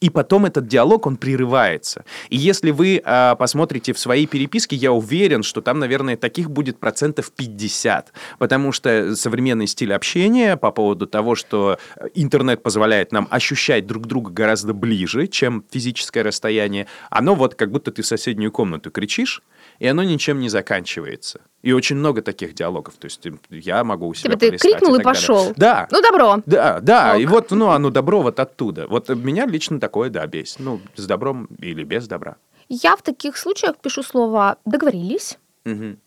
[0.00, 2.04] и потом этот диалог, он прерывается.
[2.30, 6.78] И если вы э, посмотрите в свои переписки, я уверен, что там, наверное, таких будет
[6.78, 8.12] процентов 50.
[8.38, 14.06] Потому что современный стиль общения по поводу того, что э, интернет позволяет нам ощущать друг
[14.06, 19.42] друга гораздо ближе, чем физическое расстояние, оно вот как будто ты в соседнюю комнату кричишь,
[19.80, 21.40] и оно ничем не заканчивается.
[21.62, 22.94] И очень много таких диалогов.
[22.94, 25.04] То есть э, я могу у себя Типа ты крикнул и далее.
[25.04, 25.52] пошел.
[25.56, 25.88] Да.
[25.90, 26.42] Ну, добро.
[26.46, 27.30] Да, да, и Ок.
[27.32, 28.86] вот, ну, оно добро вот оттуда.
[28.86, 30.60] Вот меня лично такое, да, бесит.
[30.60, 32.36] Ну, с добром или без добра.
[32.68, 35.98] Я в таких случаях пишу слово «договорились», Мгм.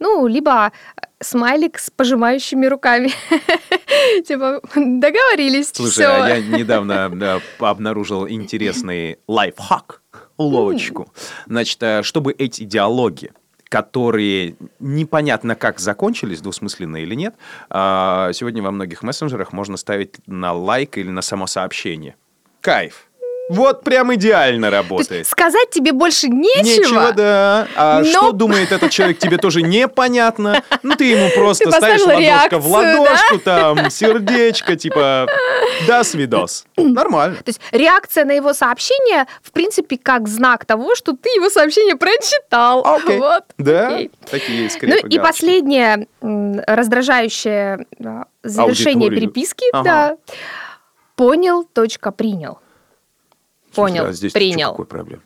[0.00, 3.12] ну, либо э, смайлик с пожимающими руками.
[4.26, 6.06] Типа, договорились, Слушай, все.
[6.06, 10.01] а я недавно да, обнаружил интересный лайфхак,
[10.42, 11.08] уловочку.
[11.46, 13.32] Значит, э, чтобы эти диалоги,
[13.68, 17.34] которые непонятно как закончились, двусмысленно или нет,
[17.70, 22.14] а, сегодня во многих мессенджерах можно ставить на лайк или на само сообщение.
[22.60, 23.06] Кайф.
[23.48, 25.10] Вот прям идеально То работает.
[25.10, 26.62] есть сказать тебе больше нечего.
[26.62, 27.66] Нечего, да.
[27.76, 30.62] А Но- что думает этот человек, тебе тоже непонятно.
[30.82, 32.70] Ну, ты ему просто Ты ставишь ладошка в реакцию,
[33.02, 35.26] ладошку, там, сердечко, типа,
[35.86, 36.64] да, свидос.
[36.76, 37.36] Нормально.
[37.36, 41.96] То есть реакция на его сообщение, в принципе, как знак того, что ты его сообщение
[41.96, 42.82] прочитал.
[42.86, 43.18] Окей.
[43.18, 43.44] Вот.
[43.58, 44.10] Да, окей.
[44.30, 45.18] такие Ну скрепы, и галочки.
[45.18, 49.20] последнее м, раздражающее да, завершение Аудиторию.
[49.20, 49.84] переписки, Ага.
[49.84, 50.16] да.
[51.16, 52.58] Понял, точка, принял.
[53.74, 54.70] Понял, а здесь принял.
[54.70, 55.20] Какой проблем?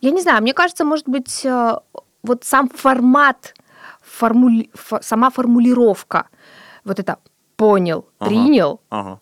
[0.00, 1.78] Я не знаю, мне кажется, может быть, э,
[2.22, 3.54] вот сам формат,
[4.02, 6.28] формули- фо- сама формулировка,
[6.84, 7.18] вот это
[7.56, 8.28] понял, Ага.
[8.30, 9.20] принял, Ага.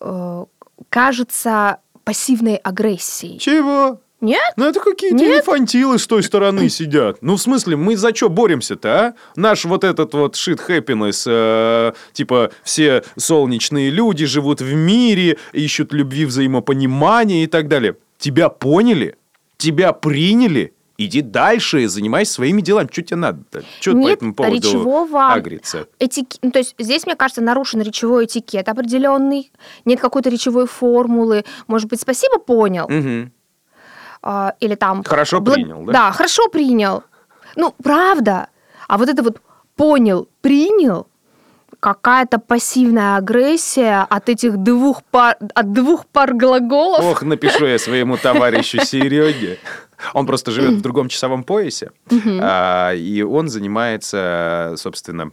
[0.00, 0.44] э,
[0.88, 3.38] кажется пассивной агрессией.
[3.38, 4.00] Чего?
[4.22, 4.54] Нет?
[4.56, 7.18] Ну, это какие-то инфантилы с той стороны сидят.
[7.22, 9.14] Ну, в смысле, мы за что боремся-то, а?
[9.34, 15.92] Наш вот этот вот shit happiness, э, типа, все солнечные люди живут в мире, ищут
[15.92, 17.96] любви, взаимопонимания и так далее.
[18.16, 19.16] Тебя поняли?
[19.56, 20.72] Тебя приняли?
[20.98, 22.88] Иди дальше, занимайся своими делами.
[22.92, 23.64] Что тебе надо-то?
[23.80, 25.88] Что по Нет этому поводу речевого агриться?
[25.98, 29.50] этик- ну, то есть здесь, мне кажется, нарушен речевой этикет определенный,
[29.84, 31.44] нет какой-то речевой формулы.
[31.66, 32.86] Может быть, спасибо, понял.
[32.88, 33.32] Мгм.
[34.22, 35.02] А, или там...
[35.04, 35.92] Хорошо бла- принял, да?
[35.92, 37.02] Да, хорошо принял.
[37.56, 38.48] Ну, правда.
[38.88, 39.40] А вот это вот
[39.76, 41.06] понял, принял,
[41.80, 47.04] какая-то пассивная агрессия от этих двух пар, от двух пар глаголов.
[47.04, 49.58] Ох, напишу я своему товарищу Сереге.
[50.14, 51.90] Он просто живет в другом часовом поясе,
[52.40, 55.30] а, и он занимается, собственно,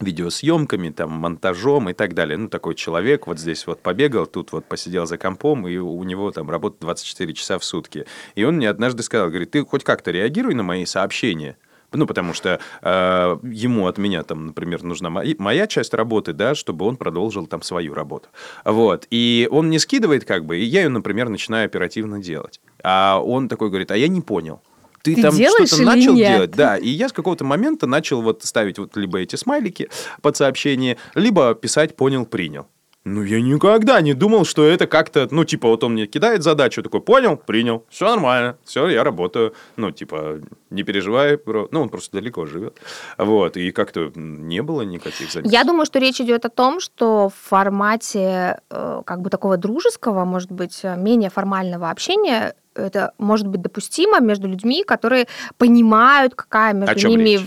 [0.00, 2.36] видеосъемками, там, монтажом и так далее.
[2.36, 6.30] Ну, такой человек вот здесь вот побегал, тут вот посидел за компом, и у него
[6.30, 8.06] там работа 24 часа в сутки.
[8.34, 11.56] И он мне однажды сказал, говорит, ты хоть как-то реагируй на мои сообщения.
[11.90, 16.54] Ну, потому что э, ему от меня, там, например, нужна моя, моя часть работы, да,
[16.54, 18.28] чтобы он продолжил там свою работу.
[18.64, 19.06] Вот.
[19.10, 22.60] И он мне скидывает как бы, и я ее, например, начинаю оперативно делать.
[22.84, 24.60] А он такой говорит, а я не понял.
[25.08, 26.32] Ты, Ты там что-то начал нет?
[26.32, 26.50] делать?
[26.52, 29.88] Да, и я с какого-то момента начал вот ставить вот либо эти смайлики
[30.22, 32.66] под сообщение, либо писать «понял, принял».
[33.04, 36.82] Ну, я никогда не думал, что это как-то, ну, типа, вот он мне кидает задачу,
[36.82, 39.54] такой, понял, принял, все нормально, все, я работаю.
[39.76, 40.40] Ну, типа,
[40.70, 41.68] не переживай, бро.
[41.70, 42.76] Ну, он просто далеко живет.
[43.16, 45.50] Вот, и как-то не было никаких занятий.
[45.50, 50.24] Я думаю, что речь идет о том, что в формате э, как бы такого дружеского,
[50.24, 55.26] может быть, менее формального общения это может быть допустимо между людьми, которые
[55.56, 57.40] понимают, какая между ними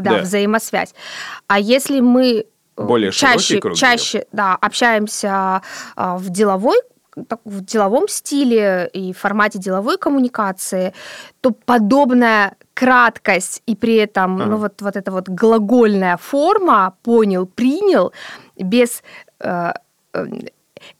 [0.00, 0.18] да, да.
[0.22, 0.94] взаимосвязь.
[1.46, 5.62] А если мы более чаще, круг чаще да, общаемся
[5.96, 6.76] а, в деловой
[7.44, 10.92] в деловом стиле и формате деловой коммуникации,
[11.40, 14.46] то подобная краткость и при этом ага.
[14.46, 18.12] ну, вот, вот эта вот глагольная форма понял, принял,
[18.56, 19.02] без
[19.38, 19.72] э,
[20.12, 20.26] э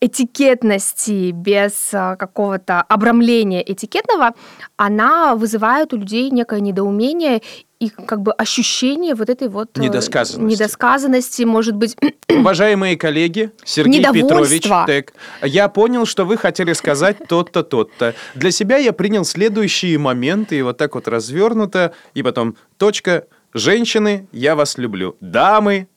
[0.00, 4.34] этикетности, без э, какого-то обрамления этикетного,
[4.76, 7.42] она вызывает у людей некое недоумение
[7.80, 11.42] и как бы ощущение вот этой вот э, недосказанности, недосказанности.
[11.42, 11.96] Может быть...
[12.28, 15.12] Уважаемые коллеги, Сергей Петрович, так,
[15.42, 18.14] я понял, что вы хотели сказать то-то, то-то.
[18.34, 24.28] Для себя я принял следующие моменты, и вот так вот развернуто, и потом точка, женщины,
[24.32, 25.88] я вас люблю, дамы,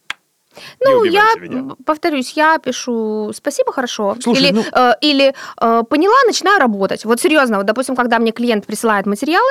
[0.84, 1.76] ну, я меня.
[1.84, 4.16] повторюсь, я пишу спасибо, хорошо.
[4.20, 4.62] Слушай, или ну...
[4.72, 7.04] э, или э, поняла, начинаю работать.
[7.04, 9.48] Вот серьезно, вот, допустим, когда мне клиент присылает материалы,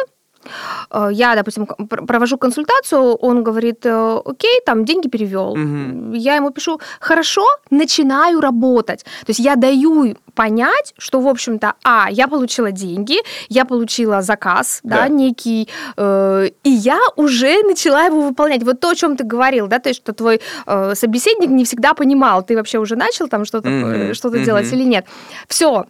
[1.11, 5.51] я, допустим, провожу консультацию, он говорит, э, окей, там деньги перевел.
[5.51, 6.13] Угу.
[6.13, 9.03] Я ему пишу, хорошо, начинаю работать.
[9.25, 13.17] То есть я даю понять, что, в общем-то, а, я получила деньги,
[13.49, 15.67] я получила заказ, да, да некий,
[15.97, 18.63] э, и я уже начала его выполнять.
[18.63, 21.93] Вот то, о чем ты говорил, да, то есть, что твой э, собеседник не всегда
[21.93, 24.13] понимал, ты вообще уже начал там что-то mm-hmm.
[24.13, 24.45] что-то mm-hmm.
[24.45, 25.05] делать или нет.
[25.47, 25.85] Все,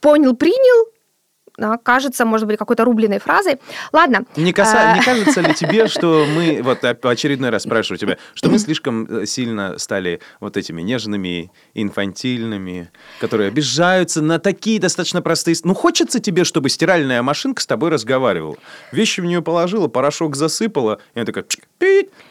[0.00, 0.88] понял, принял,
[1.82, 3.60] кажется, может быть, какой-то рубленой фразой.
[3.92, 4.24] Ладно.
[4.36, 4.92] Не, каса...
[4.92, 9.04] А, не кажется ли тебе, что мы, вот очередной раз спрашиваю тебя, что мы слишком
[9.04, 12.90] э, сильно стали вот этими нежными, инфантильными,
[13.20, 15.56] которые обижаются на такие достаточно простые...
[15.64, 18.56] Ну, хочется тебе, чтобы стиральная машинка с тобой разговаривала.
[18.92, 21.44] Вещи в нее положила, порошок засыпала, и она такая...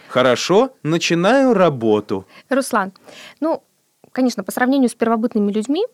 [0.10, 2.26] Хорошо, начинаю работу.
[2.50, 2.94] Руслан,
[3.40, 3.64] ну,
[4.12, 5.86] конечно, по сравнению с первобытными людьми,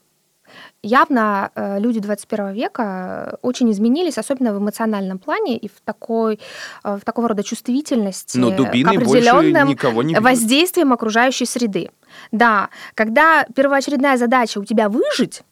[0.84, 6.40] явно э, люди 21 века очень изменились, особенно в эмоциональном плане и в, такой,
[6.84, 11.90] э, в такого рода чувствительности Но к определенным никого не воздействиям окружающей среды.
[12.32, 15.44] Да, когда первоочередная задача у тебя выжить,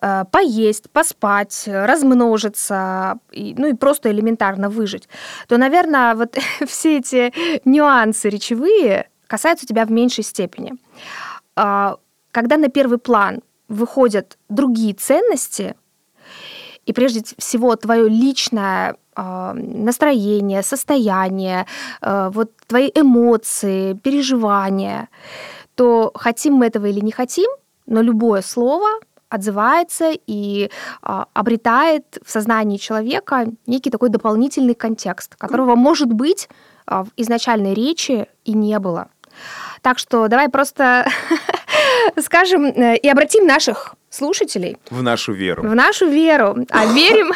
[0.00, 5.08] э, поесть, поспать, размножиться, ну и просто элементарно выжить,
[5.48, 6.36] то, наверное, вот
[6.66, 7.32] все эти
[7.68, 10.74] нюансы речевые касаются тебя в меньшей степени.
[11.56, 11.96] А,
[12.32, 15.74] когда на первый план выходят другие ценности,
[16.84, 21.66] и прежде всего твое личное э, настроение, состояние,
[22.00, 25.08] э, вот твои эмоции, переживания,
[25.74, 27.50] то хотим мы этого или не хотим,
[27.86, 28.88] но любое слово
[29.28, 30.70] отзывается и
[31.02, 36.48] э, обретает в сознании человека некий такой дополнительный контекст, которого, может быть,
[36.86, 39.08] в изначальной речи и не было.
[39.82, 41.06] Так что давай просто
[42.20, 45.62] скажем э, и обратим наших слушателей в нашу веру.
[45.62, 46.56] В нашу веру.
[46.70, 47.32] А верим...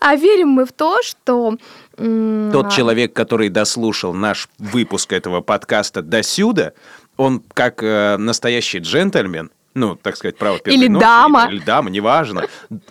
[0.00, 1.56] А верим мы в то, что...
[1.96, 6.72] Тот человек, который дослушал наш выпуск этого подкаста до сюда,
[7.16, 11.46] он как э, настоящий джентльмен, ну, так сказать, право Или дама.
[11.50, 12.46] Или дама, неважно,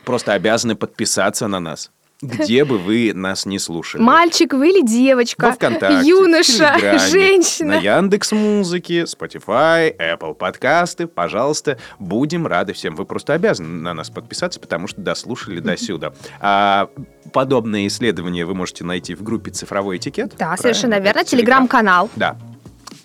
[0.05, 1.91] просто обязаны подписаться на нас
[2.21, 4.01] где бы вы нас не слушали.
[4.01, 6.75] Мальчик вы или девочка, Во ВКонтакте, юноша,
[7.09, 7.75] женщина.
[7.75, 11.07] На Яндекс Музыке, Spotify, Apple подкасты.
[11.07, 12.95] Пожалуйста, будем рады всем.
[12.95, 16.13] Вы просто обязаны на нас подписаться, потому что дослушали до сюда.
[16.41, 16.89] А
[17.31, 20.35] подобные исследования вы можете найти в группе «Цифровой этикет».
[20.37, 21.23] Да, совершенно верно.
[21.23, 22.09] Телеграм-канал.
[22.15, 22.37] Да,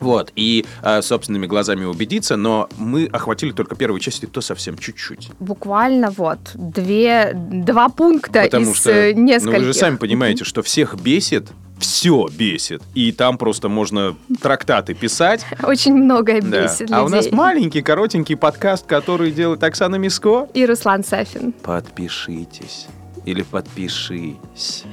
[0.00, 4.76] вот, и э, собственными глазами убедиться, но мы охватили только первую часть, и то совсем
[4.78, 5.30] чуть-чуть.
[5.38, 9.52] Буквально вот две, два пункта Потому из что, нескольких.
[9.52, 12.82] Ну, вы же сами понимаете, что всех бесит, все бесит.
[12.94, 15.44] И там просто можно трактаты писать.
[15.62, 16.98] Очень многое бесит да.
[16.98, 20.48] А у нас маленький, коротенький подкаст, который делает Оксана Миско.
[20.54, 21.52] И Руслан Сафин.
[21.52, 22.86] Подпишитесь.
[23.24, 24.84] Или подпишись,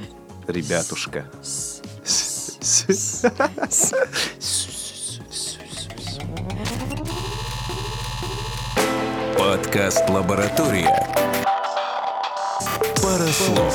[0.48, 1.26] ребятушка.
[9.36, 10.88] Подкаст «Лаборатория».
[13.02, 13.74] Парослов.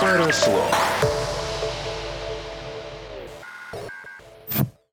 [0.00, 1.27] Парослов.